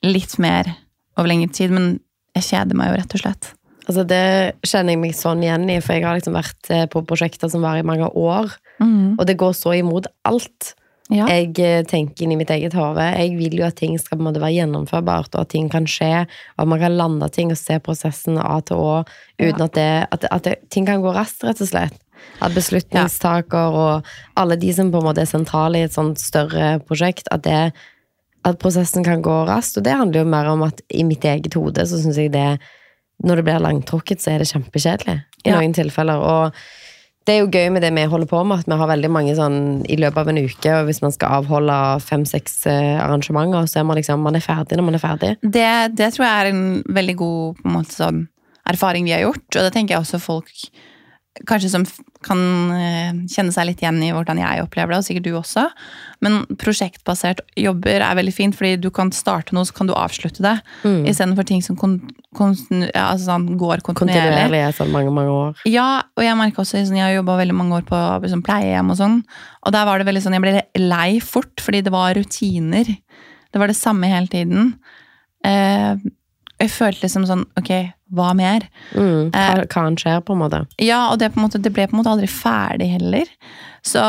litt 0.05 0.37
mer 0.41 0.69
over 1.17 1.29
lengre 1.31 1.49
tid, 1.53 1.73
men 1.73 1.95
jeg 2.37 2.51
kjeder 2.51 2.77
meg 2.77 2.91
jo 2.91 2.99
rett 3.01 3.17
og 3.17 3.23
slett. 3.23 3.49
Altså 3.89 4.03
Det 4.07 4.25
kjenner 4.67 4.93
jeg 4.93 5.01
meg 5.01 5.15
sånn 5.17 5.41
igjen 5.43 5.65
i, 5.73 5.79
for 5.81 5.97
jeg 5.97 6.05
har 6.05 6.19
liksom 6.19 6.37
vært 6.37 6.69
eh, 6.73 6.85
på 6.91 7.01
prosjekter 7.09 7.49
som 7.51 7.65
varer 7.65 7.81
i 7.81 7.87
mange 7.87 8.07
år. 8.07 8.53
Og 9.17 9.25
det 9.27 9.39
går 9.41 9.57
så 9.57 9.73
imot 9.77 10.07
alt. 10.29 10.75
Ja. 11.11 11.25
Jeg 11.27 11.57
eh, 11.59 11.81
tenker 11.83 12.23
inn 12.23 12.31
i 12.31 12.37
mitt 12.39 12.51
eget 12.53 12.73
hode. 12.77 13.03
Jeg 13.03 13.33
vil 13.35 13.57
jo 13.59 13.65
at 13.67 13.75
ting 13.75 13.97
skal 13.99 14.15
på 14.17 14.23
en 14.23 14.29
måte 14.29 14.39
være 14.39 14.55
gjennomførbart, 14.61 15.33
og 15.35 15.41
at 15.43 15.49
ting 15.51 15.67
kan 15.69 15.83
skje, 15.89 16.21
og 16.55 16.63
at 16.63 16.69
man 16.71 16.79
kan 16.79 16.95
lande 16.95 17.27
ting 17.35 17.51
og 17.51 17.59
se 17.59 17.79
prosessen 17.83 18.39
A 18.39 18.61
til 18.63 18.79
Å 18.79 18.93
uten 19.41 19.59
Ja. 19.59 19.65
at, 19.65 19.73
det, 19.75 19.89
at, 20.15 20.25
at 20.31 20.43
det, 20.47 20.55
ting 20.71 20.85
kan 20.87 21.01
gå 21.03 21.11
raskt, 21.11 21.43
rett 21.43 21.59
og 21.59 21.67
slett. 21.67 21.97
At 22.39 22.53
beslutningstaker 22.55 23.75
og 23.75 24.05
alle 24.37 24.55
de 24.61 24.71
som 24.73 24.91
på 24.93 25.01
en 25.01 25.07
måte 25.09 25.23
er 25.25 25.29
sentrale 25.29 25.81
i 25.81 25.87
et 25.87 25.93
sånt 25.95 26.21
større 26.21 26.79
prosjekt, 26.87 27.27
at, 27.31 27.43
det, 27.43 27.73
at 28.47 28.59
prosessen 28.61 29.03
kan 29.03 29.21
gå 29.25 29.35
raskt. 29.49 29.77
Og 29.81 29.83
det 29.87 29.97
handler 29.97 30.21
jo 30.23 30.29
mer 30.31 30.47
om 30.53 30.63
at 30.63 30.79
i 30.93 31.03
mitt 31.03 31.25
eget 31.27 31.53
hode 31.57 31.83
så 31.89 31.99
syns 32.01 32.17
jeg 32.21 32.31
det 32.31 32.59
Når 33.21 33.35
det 33.37 33.43
blir 33.45 33.59
langtrukket, 33.61 34.17
så 34.21 34.31
er 34.31 34.39
det 34.41 34.47
kjempekjedelig 34.49 35.19
i 35.45 35.49
Ja. 35.49 35.59
noen 35.59 35.73
tilfeller. 35.77 36.17
Og 36.17 36.55
det 37.27 37.35
er 37.35 37.43
jo 37.43 37.49
gøy 37.53 37.67
med 37.73 37.83
det 37.85 37.91
vi 37.93 38.03
holder 38.09 38.29
på 38.29 38.41
med, 38.47 38.63
at 38.63 38.69
vi 38.69 38.77
har 38.79 38.89
veldig 38.89 39.09
mange 39.13 39.33
sånn 39.37 39.57
i 39.85 39.97
løpet 40.01 40.23
av 40.23 40.31
en 40.31 40.41
uke, 40.41 40.73
og 40.73 40.87
hvis 40.87 41.01
man 41.03 41.13
skal 41.13 41.41
avholde 41.41 41.77
fem-seks 42.01 42.55
eh, 42.71 42.97
arrangementer, 42.97 43.67
så 43.69 43.81
er 43.81 43.87
man 43.89 43.99
liksom 43.99 44.23
man 44.25 44.39
er 44.39 44.45
ferdig 44.45 44.79
når 44.79 44.87
man 44.87 44.97
er 44.97 45.03
ferdig. 45.03 45.31
Det, 45.41 45.67
det 45.97 46.11
tror 46.15 46.25
jeg 46.25 46.39
er 46.39 46.51
en 46.51 46.63
veldig 46.89 47.17
god 47.21 47.61
en 47.65 47.75
måte, 47.77 47.97
sånn, 47.97 48.23
erfaring 48.71 49.05
vi 49.05 49.13
har 49.13 49.25
gjort, 49.27 49.45
og 49.53 49.67
det 49.67 49.73
tenker 49.75 49.95
jeg 49.95 50.05
også 50.05 50.21
folk 50.21 50.51
kanskje 51.47 51.69
som 51.71 51.85
kan 52.25 52.39
eh, 52.75 53.11
kjenne 53.31 53.53
seg 53.55 53.69
litt 53.69 53.81
igjen 53.81 54.01
i 54.03 54.11
hvordan 54.13 54.39
jeg 54.41 54.63
opplever 54.65 54.93
det, 54.93 54.99
og 54.99 55.07
sikkert 55.07 55.27
du 55.29 55.37
også. 55.39 55.63
Men 56.21 56.41
prosjektbasert 56.61 57.41
jobber 57.57 58.03
er 58.03 58.17
veldig 58.19 58.33
fint, 58.35 58.57
fordi 58.57 58.75
du 58.83 58.89
kan 58.93 59.13
starte 59.15 59.55
noe, 59.55 59.65
så 59.67 59.75
kan 59.77 59.89
du 59.89 59.95
avslutte 59.95 60.43
det. 60.43 60.57
Mm. 60.83 61.07
Istedenfor 61.09 61.47
ting 61.47 61.63
som 61.65 61.79
kon, 61.79 61.97
konstinu, 62.37 62.89
ja, 62.89 63.07
altså 63.13 63.31
sånn, 63.31 63.47
går 63.61 63.83
kontinuerlig. 63.87 64.27
Kontinuerlig 64.27 64.61
i 64.61 64.77
sånn 64.77 64.93
mange, 64.93 65.15
mange 65.15 65.35
år. 65.37 65.65
Ja, 65.71 65.89
og 66.19 66.27
jeg 66.27 66.39
merker 66.43 66.65
også, 66.65 66.83
sånn, 66.83 66.99
jeg 66.99 67.07
har 67.07 67.17
jobba 67.17 67.39
veldig 67.41 67.57
mange 67.57 67.79
år 67.79 67.87
på 67.89 68.01
liksom, 68.27 68.45
pleiehjem 68.45 68.93
og 68.93 68.99
sånn, 68.99 69.19
og 69.63 69.77
der 69.77 69.87
var 69.87 70.01
det 70.01 70.11
veldig 70.11 70.25
sånn, 70.27 70.37
jeg 70.37 70.45
ble 70.45 70.57
lei 70.83 71.11
fort, 71.23 71.55
fordi 71.63 71.85
det 71.87 71.95
var 71.95 72.17
rutiner. 72.19 72.91
Det 73.51 73.59
var 73.59 73.71
det 73.71 73.79
samme 73.79 74.11
hele 74.11 74.29
tiden. 74.31 74.73
Eh, 75.47 75.95
jeg 76.61 76.71
følte 76.73 77.05
liksom 77.05 77.25
sånn, 77.29 77.45
ok, 77.59 77.71
hva 78.15 78.31
mer? 78.37 78.67
Mm. 78.93 79.31
Hva, 79.33 79.45
Eh. 79.61 79.63
hva 79.65 79.85
skjer, 79.97 80.21
på 80.25 80.35
en 80.35 80.41
måte. 80.43 80.61
Ja, 80.81 81.09
og 81.11 81.19
det, 81.19 81.31
måte, 81.39 81.61
det 81.61 81.73
ble 81.73 81.87
på 81.87 81.95
en 81.95 82.01
måte 82.03 82.13
aldri 82.13 82.29
ferdig 82.29 82.91
heller. 82.93 83.25
Så 83.83 84.01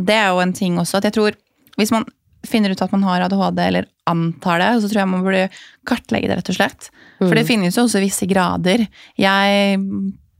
det 0.00 0.16
er 0.16 0.30
jo 0.32 0.40
en 0.40 0.54
ting 0.56 0.78
også, 0.80 0.98
at 1.00 1.10
jeg 1.10 1.16
tror, 1.18 1.36
hvis 1.76 1.92
man 1.92 2.06
finner 2.46 2.72
ut 2.72 2.80
at 2.80 2.92
man 2.94 3.02
har 3.04 3.26
ADHD, 3.26 3.58
eller 3.66 3.86
antar 4.08 4.62
det, 4.62 4.70
så 4.80 4.88
tror 4.88 5.02
jeg 5.02 5.10
man 5.10 5.24
burde 5.26 5.42
kartlegge 5.88 6.30
det, 6.30 6.38
rett 6.40 6.52
og 6.54 6.56
slett. 6.56 6.88
For 7.20 7.36
det 7.36 7.44
finnes 7.46 7.76
jo 7.76 7.84
også 7.84 8.00
visse 8.00 8.24
grader. 8.30 8.86
Jeg, 9.20 9.76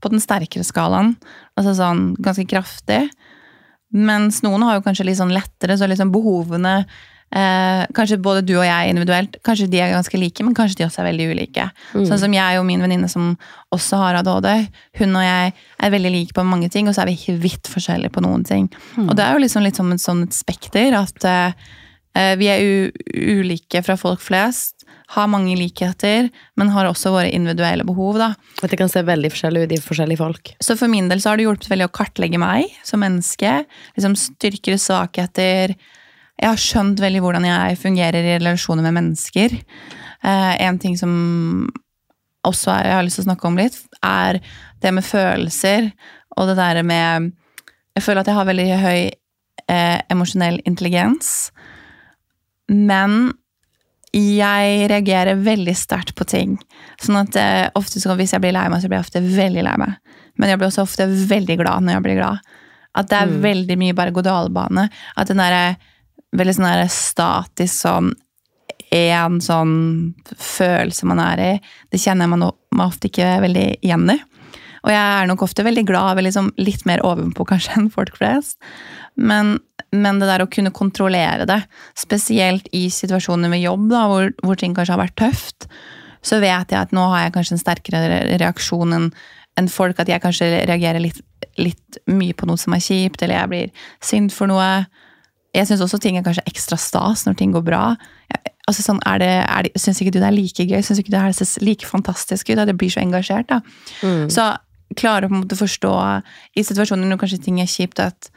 på 0.01 0.09
den 0.09 0.23
sterkere 0.23 0.65
skalaen, 0.65 1.13
altså 1.59 1.75
sånn 1.77 2.15
ganske 2.17 2.47
kraftig, 2.49 3.03
mens 3.93 4.39
noen 4.41 4.63
har 4.65 4.79
jo 4.79 4.85
kanskje 4.85 5.05
litt 5.05 5.19
sånn 5.19 5.33
lettere, 5.35 5.77
så 5.77 5.85
liksom 5.89 6.13
behovene 6.13 6.85
eh, 7.35 7.83
Kanskje 7.95 8.19
både 8.21 8.43
du 8.45 8.53
og 8.57 8.65
jeg 8.65 8.91
individuelt, 8.91 9.37
kanskje 9.45 9.69
de 9.71 9.81
er 9.81 9.93
ganske 9.93 10.19
like, 10.19 10.43
men 10.43 10.55
kanskje 10.57 10.81
de 10.81 10.87
også 10.87 11.01
er 11.03 11.09
veldig 11.11 11.27
ulike. 11.33 11.67
Sånn 11.93 12.21
som 12.21 12.35
jeg 12.35 12.59
og 12.59 12.65
min 12.67 12.83
venninne 12.83 13.09
som 13.11 13.33
også 13.75 13.99
har 14.01 14.19
ADHD, 14.21 14.49
hun 15.01 15.15
og 15.19 15.23
jeg 15.25 15.53
er 15.55 15.93
veldig 15.93 16.11
like 16.11 16.35
på 16.37 16.45
mange 16.47 16.69
ting, 16.73 16.89
og 16.89 16.95
så 16.95 17.05
er 17.05 17.11
vi 17.13 17.37
vidt 17.41 17.71
forskjellige 17.71 18.13
på 18.15 18.23
noen 18.25 18.43
ting. 18.47 18.69
Og 19.07 19.15
det 19.15 19.25
er 19.25 19.37
jo 19.37 19.45
liksom 19.45 19.63
litt 19.65 19.79
som 19.79 19.91
et 19.93 20.03
sånt 20.03 20.35
spekter, 20.35 20.95
at 20.97 21.27
eh, 21.27 21.53
eh, 22.19 22.33
vi 22.39 22.51
er 22.51 22.91
ulike 23.39 23.83
fra 23.85 23.97
folk 23.99 24.21
flest, 24.23 24.81
har 25.11 25.27
mange 25.27 25.57
likheter, 25.59 26.29
men 26.55 26.69
har 26.71 26.87
også 26.87 27.11
våre 27.11 27.31
individuelle 27.35 27.83
behov, 27.83 28.15
da. 28.19 28.29
At 28.63 28.71
det 28.71 28.77
kan 28.79 28.91
se 28.91 29.03
veldig 29.03 29.31
forskjellig 29.33 29.65
ut 29.65 29.73
i 29.75 29.79
forskjellige 29.83 30.21
folk. 30.21 30.53
Så 30.63 30.77
for 30.79 30.91
min 30.91 31.09
del 31.11 31.19
så 31.19 31.33
har 31.33 31.39
det 31.39 31.47
hjulpet 31.49 31.67
veldig 31.71 31.89
å 31.89 31.95
kartlegge 31.95 32.39
meg 32.39 32.71
som 32.87 33.03
menneske. 33.03 33.65
Liksom 33.97 34.15
styrker 34.15 34.77
og 34.77 34.83
svakheter. 34.83 35.75
Jeg 36.41 36.49
har 36.49 36.61
skjønt 36.61 37.01
veldig 37.01 37.21
hvordan 37.21 37.45
jeg 37.45 37.77
fungerer 37.77 38.25
i 38.25 38.37
relasjoner 38.39 38.85
med 38.87 38.95
mennesker. 38.97 39.53
Eh, 40.25 40.53
en 40.65 40.79
ting 40.81 40.97
som 40.97 41.11
også 42.47 42.71
er, 42.73 42.87
jeg 42.87 42.97
har 42.97 43.05
lyst 43.05 43.19
til 43.19 43.25
å 43.25 43.29
snakke 43.29 43.49
om 43.49 43.59
litt, 43.59 43.77
er 44.01 44.39
det 44.81 44.93
med 44.97 45.05
følelser. 45.05 45.91
Og 46.37 46.49
det 46.49 46.57
der 46.57 46.81
med 46.83 47.31
Jeg 47.91 48.03
føler 48.05 48.21
at 48.21 48.27
jeg 48.27 48.35
har 48.37 48.45
veldig 48.47 48.65
høy 48.79 48.99
eh, 49.67 49.99
emosjonell 50.09 50.61
intelligens. 50.65 51.51
Men 52.71 53.33
jeg 54.15 54.87
reagerer 54.91 55.39
veldig 55.43 55.75
sterkt 55.75 56.15
på 56.15 56.23
ting. 56.23 56.55
Sånn 57.03 57.19
at 57.19 57.35
eh, 57.35 57.67
ofte 57.75 57.99
så, 57.99 58.15
Hvis 58.15 58.31
jeg 58.31 58.43
blir 58.43 58.55
lei 58.55 58.63
meg, 58.71 58.79
så 58.79 58.87
blir 58.87 59.01
jeg 59.01 59.09
ofte 59.09 59.21
veldig 59.21 59.65
lei 59.67 59.75
meg. 59.83 59.99
Men 60.39 60.49
jeg 60.49 60.59
blir 60.59 60.71
også 60.71 60.87
ofte 60.87 61.07
veldig 61.07 61.59
glad 61.59 61.83
når 61.83 61.97
jeg 61.97 62.05
blir 62.07 62.19
glad. 62.21 62.51
At 62.95 63.11
det 63.11 63.19
er 63.19 63.37
veldig 63.43 63.77
mye 63.79 63.95
berg-og-dal-bane. 63.95 64.87
At 65.19 65.31
den 65.31 65.43
derre 65.43 65.75
veldig 66.37 66.57
sånn 66.57 66.91
statisk 66.91 67.75
sånn 67.81 68.11
en 68.91 69.37
sånn 69.39 69.75
følelse 70.35 71.07
man 71.07 71.21
er 71.23 71.41
i, 71.41 71.51
det 71.91 71.99
kjenner 72.01 72.27
jeg 72.27 72.33
meg, 72.35 72.83
ofte 72.83 73.07
ikke 73.07 73.37
veldig 73.45 73.67
igjen 73.79 74.09
i. 74.11 74.17
Og 74.81 74.89
jeg 74.89 74.99
er 74.99 75.27
nok 75.29 75.43
ofte 75.45 75.63
veldig 75.65 75.83
glad, 75.87 76.15
veldig 76.17 76.31
liksom 76.31 76.49
litt 76.59 76.83
mer 76.89 77.03
ovenpå 77.05 77.45
kanskje 77.47 77.75
enn 77.77 77.89
folk 77.93 78.17
flest. 78.17 78.57
Men, 79.15 79.57
men 79.93 80.21
det 80.21 80.29
der 80.29 80.43
å 80.43 80.49
kunne 80.51 80.73
kontrollere 80.75 81.47
det, 81.49 81.61
spesielt 81.99 82.69
i 82.75 82.87
situasjoner 82.93 83.51
med 83.51 83.63
jobb, 83.63 83.89
da, 83.93 84.05
hvor, 84.09 84.31
hvor 84.43 84.59
ting 84.59 84.75
kanskje 84.77 84.97
har 84.97 85.03
vært 85.05 85.19
tøft, 85.21 85.69
så 86.25 86.41
vet 86.41 86.73
jeg 86.73 86.77
at 86.77 86.91
nå 86.93 87.05
har 87.13 87.25
jeg 87.25 87.35
kanskje 87.37 87.55
en 87.57 87.63
sterkere 87.63 88.01
reaksjon 88.41 88.97
enn 88.97 89.69
folk. 89.71 90.01
At 90.01 90.09
jeg 90.09 90.21
kanskje 90.21 90.49
reagerer 90.69 91.01
litt, 91.01 91.21
litt 91.61 92.01
mye 92.09 92.35
på 92.37 92.49
noe 92.49 92.59
som 92.61 92.75
er 92.77 92.83
kjipt, 92.83 93.21
eller 93.21 93.39
jeg 93.39 93.51
blir 93.53 93.87
sint 94.05 94.35
for 94.35 94.49
noe. 94.51 94.83
Jeg 95.55 95.67
syns 95.67 95.83
også 95.83 95.99
ting 95.99 96.15
er 96.15 96.23
kanskje 96.23 96.45
ekstra 96.47 96.77
stas 96.79 97.25
når 97.27 97.35
ting 97.39 97.51
går 97.51 97.63
bra. 97.67 97.83
Jeg, 98.31 98.53
altså 98.71 98.85
sånn, 98.85 99.01
er 99.09 99.19
det, 99.19 99.31
er 99.43 99.67
det, 99.67 99.71
Syns 99.83 99.99
ikke 99.99 100.13
du 100.15 100.21
det 100.21 100.29
er 100.29 100.35
like 100.35 100.65
gøy? 100.67 100.79
Syns 100.79 101.01
ikke 101.01 101.11
du 101.11 101.17
det 101.17 101.23
er 101.23 101.65
like 101.65 101.87
fantastisk 101.87 102.51
ut? 102.51 102.61
det 102.69 102.77
blir 102.79 102.93
så 102.93 103.03
engasjert. 103.03 103.49
da. 103.51 103.59
Mm. 104.05 104.29
Så 104.31 104.47
klare 104.97 105.27
å 105.27 105.31
på 105.31 105.37
en 105.37 105.43
måte 105.43 105.59
forstå 105.59 105.93
i 106.55 106.63
situasjoner 106.67 107.07
når 107.07 107.19
kanskje 107.21 107.43
ting 107.45 107.59
er 107.63 107.69
kjipt, 107.69 107.99
at 108.03 108.31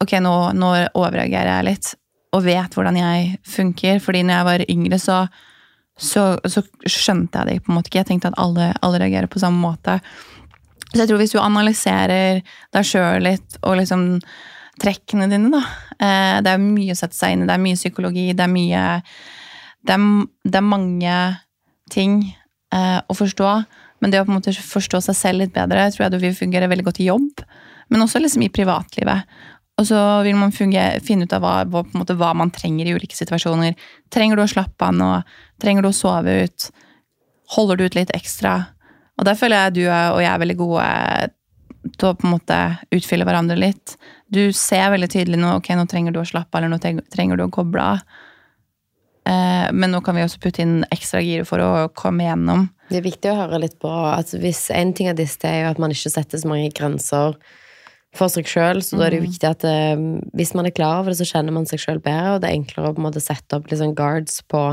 ok, 0.00 0.16
nå, 0.24 0.34
nå 0.56 0.72
overreagerer 0.96 1.52
jeg 1.58 1.68
litt, 1.68 1.92
og 2.36 2.44
vet 2.46 2.76
hvordan 2.76 2.98
jeg 3.00 3.30
funker. 3.44 4.00
fordi 4.00 4.22
når 4.24 4.36
jeg 4.36 4.48
var 4.48 4.66
yngre, 4.70 4.98
så, 5.02 5.18
så, 5.98 6.24
så 6.44 6.64
skjønte 6.86 7.42
jeg 7.42 7.48
det 7.48 7.64
på 7.64 7.72
en 7.72 7.80
måte 7.80 7.90
ikke. 7.90 8.02
Jeg 8.02 8.10
tenkte 8.12 8.32
at 8.32 8.38
alle, 8.40 8.72
alle 8.80 9.00
reagerer 9.02 9.28
på 9.28 9.42
samme 9.42 9.60
måte. 9.60 9.98
Så 10.90 11.02
jeg 11.02 11.10
tror 11.10 11.20
hvis 11.20 11.34
du 11.34 11.40
analyserer 11.42 12.40
deg 12.74 12.86
sjøl 12.86 13.26
litt, 13.28 13.60
og 13.60 13.76
liksom 13.80 14.06
trekkene 14.80 15.28
dine, 15.30 15.50
da 15.52 15.60
eh, 16.00 16.38
Det 16.44 16.54
er 16.54 16.62
mye 16.62 16.94
å 16.94 16.98
sette 16.98 17.16
seg 17.16 17.34
inn 17.34 17.44
i, 17.44 17.48
det 17.48 17.56
er 17.56 17.62
mye 17.62 17.78
psykologi, 17.78 18.26
det 18.36 18.46
er 18.46 18.52
mye 18.52 18.84
Det 19.86 19.96
er, 19.96 20.08
det 20.44 20.60
er 20.60 20.66
mange 20.66 21.20
ting 21.90 22.20
eh, 22.74 22.98
å 23.00 23.16
forstå. 23.16 23.52
Men 24.00 24.12
det 24.12 24.20
å 24.20 24.26
på 24.26 24.32
en 24.32 24.38
måte 24.38 24.54
forstå 24.54 25.00
seg 25.04 25.16
selv 25.16 25.42
litt 25.42 25.54
bedre 25.54 25.88
tror 25.92 26.06
jeg 26.06 26.14
du 26.14 26.20
vil 26.22 26.36
fungere 26.36 26.68
veldig 26.70 26.86
godt 26.86 27.00
i 27.02 27.08
jobb. 27.08 27.42
Men 27.90 28.04
også 28.04 28.20
liksom 28.22 28.44
i 28.46 28.52
privatlivet. 28.52 29.24
Og 29.80 29.88
så 29.88 29.98
vil 30.26 30.36
man 30.36 30.52
fungere, 30.52 31.00
finne 31.04 31.24
ut 31.24 31.32
av 31.32 31.42
hva, 31.42 31.82
måte, 31.96 32.16
hva, 32.20 32.34
man 32.36 32.52
trenger 32.52 32.88
i 32.88 32.94
ulike 32.94 33.16
situasjoner. 33.16 33.76
Trenger 34.12 34.36
du 34.36 34.44
å 34.44 34.50
slappe 34.52 34.86
av 34.86 34.96
nå? 34.96 35.10
Trenger 35.60 35.84
du 35.84 35.90
å 35.90 35.96
sove 35.96 36.36
ut? 36.44 36.68
Holder 37.56 37.80
du 37.80 37.86
ut 37.88 37.96
litt 37.96 38.12
ekstra? 38.16 38.58
Og 39.18 39.26
der 39.28 39.36
føler 39.40 39.66
jeg 39.66 39.80
du 39.80 39.82
og 39.88 40.20
jeg 40.20 40.30
er 40.30 40.42
veldig 40.44 40.58
gode 40.60 40.84
til 42.00 42.10
å 42.10 42.16
på 42.16 42.26
en 42.26 42.34
måte 42.34 42.58
utfylle 42.96 43.26
hverandre 43.28 43.58
litt. 43.58 43.94
Du 44.32 44.42
ser 44.56 44.90
veldig 44.94 45.10
tydelig 45.12 45.40
nå 45.40 45.54
ok, 45.58 45.72
nå 45.76 45.86
trenger 45.90 46.14
du 46.14 46.20
å 46.22 46.26
slappe 46.28 46.56
av, 46.56 46.64
eller 46.64 46.72
nå 46.72 47.04
trenger 47.12 47.38
du 47.38 47.46
å 47.46 47.52
koble 47.54 47.84
av. 47.94 48.02
Eh, 49.28 49.68
men 49.76 49.92
nå 49.92 50.00
kan 50.04 50.16
vi 50.16 50.24
også 50.24 50.40
putte 50.42 50.64
inn 50.64 50.80
ekstra 50.90 51.20
gir 51.22 51.44
for 51.48 51.62
å 51.62 51.88
komme 51.96 52.26
gjennom. 52.26 52.68
Det 52.90 53.00
er 53.00 53.06
viktig 53.06 53.30
å 53.30 53.38
høre 53.42 53.60
litt 53.62 53.76
på 53.78 53.90
at 53.90 54.32
hvis 54.34 54.64
En 54.74 54.94
ting 54.96 55.10
av 55.10 55.18
disse 55.18 55.44
er 55.46 55.64
jo 55.64 55.74
at 55.74 55.82
man 55.82 55.92
ikke 55.94 56.10
setter 56.10 56.40
så 56.40 56.48
mange 56.50 56.72
grenser 56.74 57.36
for 58.16 58.32
seg 58.32 58.48
sjøl, 58.50 58.80
så 58.82 58.96
da 58.98 59.06
er 59.06 59.14
det 59.14 59.20
jo 59.20 59.26
mm. 59.26 59.28
viktig 59.28 59.46
at 59.46 59.66
eh, 59.68 60.06
hvis 60.34 60.54
man 60.58 60.66
er 60.66 60.74
klar 60.74 61.02
over 61.02 61.12
det, 61.12 61.20
så 61.20 61.28
kjenner 61.28 61.54
man 61.54 61.68
seg 61.70 61.82
sjøl 61.82 62.00
bedre, 62.02 62.34
og 62.34 62.40
det 62.42 62.50
er 62.50 62.58
enklere 62.58 62.90
å 62.90 62.96
på 62.96 63.02
en 63.02 63.06
måte 63.06 63.22
sette 63.22 63.60
opp 63.60 63.70
liksom 63.70 63.94
guards 63.98 64.40
på 64.50 64.64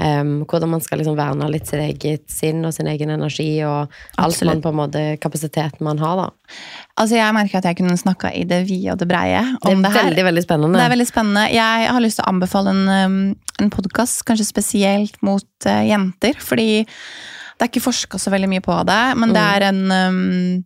Um, 0.00 0.46
hvordan 0.48 0.70
man 0.72 0.80
skal 0.80 1.02
liksom 1.02 1.18
verne 1.18 1.46
litt 1.52 1.68
sitt 1.68 1.82
eget 1.82 2.22
sinn 2.32 2.62
og 2.64 2.72
sin 2.72 2.88
egen 2.88 3.10
energi 3.12 3.60
og 3.68 3.92
alt 4.16 4.40
man 4.48 4.62
på 4.64 4.70
en 4.72 4.78
måte 4.78 5.02
kapasiteten 5.20 5.84
man 5.84 6.00
har, 6.00 6.16
da. 6.16 6.56
Altså 6.96 7.18
Jeg 7.18 7.36
merker 7.36 7.60
at 7.60 7.68
jeg 7.68 7.76
kunne 7.82 7.98
snakka 8.00 8.30
i 8.32 8.46
det 8.48 8.62
vide 8.70 8.94
og 8.94 9.02
det 9.02 9.10
breie 9.10 9.42
om 9.60 9.84
det, 9.84 9.92
er 9.92 10.08
veldig, 10.08 10.24
veldig 10.30 10.44
spennende. 10.46 10.80
Det 10.80 10.86
er 10.86 10.94
veldig 10.94 11.08
spennende. 11.10 11.44
Jeg 11.52 11.92
har 11.92 12.04
lyst 12.04 12.20
til 12.20 12.24
å 12.24 12.32
anbefale 12.32 12.72
en, 12.72 13.20
en 13.60 13.70
podkast, 13.74 14.24
kanskje 14.28 14.48
spesielt 14.48 15.20
mot 15.20 15.68
uh, 15.68 15.84
jenter. 15.84 16.40
Fordi 16.40 16.68
det 16.82 17.68
er 17.68 17.70
ikke 17.70 17.84
forska 17.84 18.18
så 18.18 18.32
veldig 18.32 18.48
mye 18.50 18.64
på 18.64 18.74
det, 18.88 19.02
men 19.20 19.30
mm. 19.30 19.36
det 19.36 19.46
er 19.52 19.68
en 19.68 19.82
um, 19.92 20.64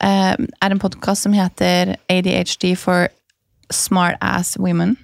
uh, 0.00 0.34
er 0.34 0.72
en 0.72 0.82
podkast 0.82 1.28
som 1.28 1.36
heter 1.36 1.98
ADHD 2.08 2.72
for 2.80 3.12
Smart 3.70 4.16
Ass 4.24 4.56
Women. 4.58 4.96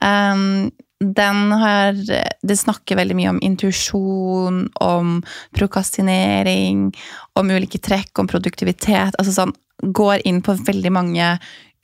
Um, 0.00 0.70
den 1.14 1.52
har 1.52 1.92
Det 2.42 2.56
snakker 2.56 2.96
veldig 2.96 3.16
mye 3.18 3.30
om 3.34 3.38
intuisjon, 3.42 4.66
om 4.80 5.22
prokastinering, 5.56 6.90
om 7.38 7.50
ulike 7.50 7.78
trekk, 7.78 8.18
om 8.18 8.30
produktivitet. 8.30 9.16
Altså 9.18 9.32
sånn 9.32 9.54
Går 9.76 10.22
inn 10.24 10.38
på 10.40 10.54
veldig 10.56 10.90
mange 10.92 11.24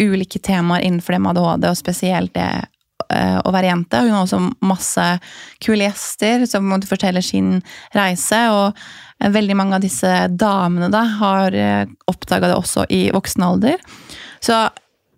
ulike 0.00 0.40
temaer 0.40 0.80
innenfor 0.80 1.12
det 1.12 1.18
med 1.20 1.36
ADHD, 1.36 1.66
og 1.68 1.76
spesielt 1.76 2.32
det 2.32 2.48
uh, 3.12 3.38
å 3.44 3.52
være 3.52 3.68
jente. 3.68 4.00
Hun 4.00 4.14
har 4.16 4.24
også 4.24 4.40
masse 4.64 5.04
kule 5.60 5.84
gjester 5.84 6.46
som 6.48 6.72
forteller 6.88 7.20
sin 7.20 7.58
reise. 7.92 8.40
Og 8.56 9.28
veldig 9.36 9.56
mange 9.58 9.76
av 9.76 9.84
disse 9.84 10.12
damene 10.28 10.88
da, 10.90 11.04
har 11.20 11.54
eh, 11.54 11.84
oppdaga 12.10 12.48
det 12.50 12.56
også 12.58 12.86
i 12.90 13.04
voksen 13.14 13.44
alder. 13.46 13.82
Så 14.42 14.56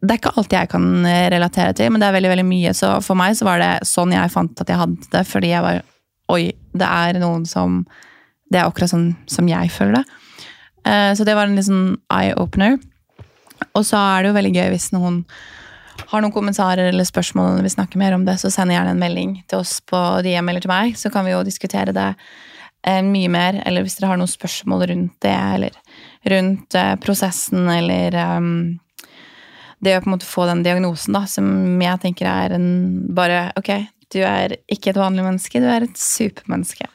det 0.04 0.14
er 0.14 0.20
ikke 0.20 0.34
alt 0.38 0.54
jeg 0.54 0.70
kan 0.72 0.86
eh, 1.08 1.26
relatere 1.32 1.74
til, 1.76 1.90
men 1.92 2.02
det 2.02 2.08
er 2.08 2.16
veldig 2.18 2.32
veldig 2.34 2.46
mye. 2.48 2.74
Så 2.76 2.92
for 3.04 3.18
meg 3.18 3.36
så 3.38 3.48
var 3.48 3.62
det 3.62 3.72
sånn 3.88 4.14
jeg 4.14 4.32
fant 4.32 4.60
at 4.60 4.70
jeg 4.70 4.80
hadde 4.80 5.10
det, 5.12 5.26
fordi 5.30 5.52
jeg 5.54 5.64
var 5.64 5.82
Oi, 6.32 6.54
det 6.72 6.86
er 6.88 7.18
noen 7.20 7.42
som 7.44 7.82
Det 8.48 8.56
er 8.56 8.64
akkurat 8.64 8.88
sånn 8.88 9.10
som 9.28 9.48
jeg 9.48 9.68
føler 9.72 9.98
det. 9.98 10.04
Eh, 10.88 11.10
så 11.16 11.24
det 11.26 11.34
var 11.36 11.48
en 11.48 11.56
liksom 11.58 11.98
eye-opener. 12.12 12.78
Og 13.74 13.84
så 13.84 13.98
er 13.98 14.22
det 14.22 14.30
jo 14.30 14.36
veldig 14.38 14.54
gøy 14.54 14.70
hvis 14.72 14.90
noen 14.94 15.22
har 16.10 16.22
noen 16.22 16.32
kommentarer 16.34 16.90
eller 16.90 17.06
spørsmål 17.06 17.52
eller 17.52 17.66
vil 17.66 17.74
snakke 17.74 17.98
mer 18.00 18.16
om 18.16 18.24
det, 18.26 18.36
så 18.40 18.50
send 18.52 18.72
gjerne 18.74 18.92
en 18.94 19.00
melding 19.00 19.36
til 19.50 19.62
oss 19.62 19.78
på 19.86 19.98
DM 20.26 20.48
eller 20.50 20.64
til 20.64 20.72
meg, 20.72 20.96
så 20.98 21.10
kan 21.12 21.26
vi 21.26 21.32
jo 21.32 21.42
diskutere 21.46 21.94
det 21.96 22.08
eh, 22.86 23.02
mye 23.04 23.32
mer. 23.32 23.60
Eller 23.66 23.84
hvis 23.84 23.98
dere 23.98 24.12
har 24.12 24.20
noen 24.20 24.30
spørsmål 24.30 24.86
rundt 24.92 25.18
det, 25.24 25.36
eller 25.58 25.76
rundt 26.30 26.78
prosessen, 27.04 27.68
eller 27.68 28.16
um, 28.38 28.54
det 29.84 29.96
å 29.98 30.02
på 30.02 30.10
en 30.10 30.14
måte 30.16 30.28
få 30.28 30.46
den 30.48 30.64
diagnosen, 30.64 31.16
da, 31.16 31.24
som 31.30 31.46
jeg 31.82 32.00
tenker 32.02 32.28
er 32.30 32.56
en 32.56 32.68
bare 33.16 33.46
Ok, 33.58 33.70
du 34.14 34.22
er 34.26 34.56
ikke 34.72 34.92
et 34.92 35.00
vanlig 35.00 35.26
menneske, 35.26 35.62
du 35.62 35.68
er 35.70 35.86
et 35.86 35.98
supermenneske. 36.00 36.88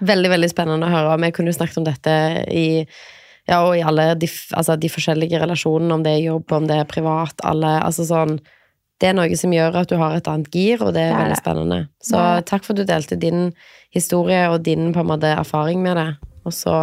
Veldig, 0.00 0.30
veldig 0.32 0.50
spennende 0.50 0.88
å 0.88 0.92
høre. 0.92 1.18
Vi 1.20 1.32
kunne 1.36 1.52
jo 1.52 1.58
snakket 1.58 1.80
om 1.80 1.88
dette 1.88 2.14
i 2.48 2.68
ja, 3.48 3.60
og 3.64 3.74
i 3.74 3.82
alle 3.82 4.12
de, 4.20 4.28
altså 4.54 4.76
de, 4.78 4.90
forskjellige 4.92 5.40
relasjonene, 5.42 5.96
om 5.96 6.02
det 6.04 6.14
er 6.14 6.26
jobb, 6.28 6.52
om 6.54 6.66
det 6.70 6.80
er 6.80 6.88
privat, 6.88 7.40
alle 7.46 7.72
Altså 7.82 8.04
sånn 8.06 8.36
Det 9.00 9.08
er 9.10 9.16
noe 9.16 9.38
som 9.38 9.52
gjør 9.54 9.80
at 9.80 9.90
du 9.90 9.96
har 9.98 10.16
et 10.16 10.28
annet 10.30 10.50
gir, 10.54 10.82
og 10.84 10.92
det 10.94 11.06
er, 11.06 11.14
det 11.14 11.16
er 11.16 11.22
veldig 11.24 11.38
spennende. 11.40 11.78
Så 12.04 12.20
det. 12.20 12.44
takk 12.50 12.66
for 12.66 12.76
at 12.76 12.82
du 12.82 12.90
delte 12.90 13.16
din 13.20 13.48
historie 13.96 14.42
og 14.52 14.60
din 14.66 14.92
på 14.94 15.02
en 15.02 15.08
måte 15.08 15.32
erfaring 15.32 15.80
med 15.82 15.96
det. 15.96 16.10
Og 16.44 16.54
så 16.56 16.76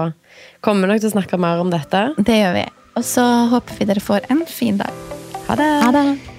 kommer 0.65 0.87
vi 0.87 0.95
nok 0.95 1.05
til 1.05 1.11
å 1.11 1.15
snakke 1.19 1.39
mer 1.41 1.61
om 1.61 1.69
dette. 1.73 2.07
Det 2.17 2.41
gjør 2.41 2.57
vi. 2.57 2.65
Og 2.97 3.05
så 3.05 3.27
håper 3.53 3.77
vi 3.77 3.89
dere 3.91 4.03
får 4.03 4.27
en 4.33 4.43
fin 4.49 4.81
dag. 4.81 5.16
Ha 5.47 5.55
det. 5.55 5.83
Ha 5.83 5.91
det. 5.91 6.36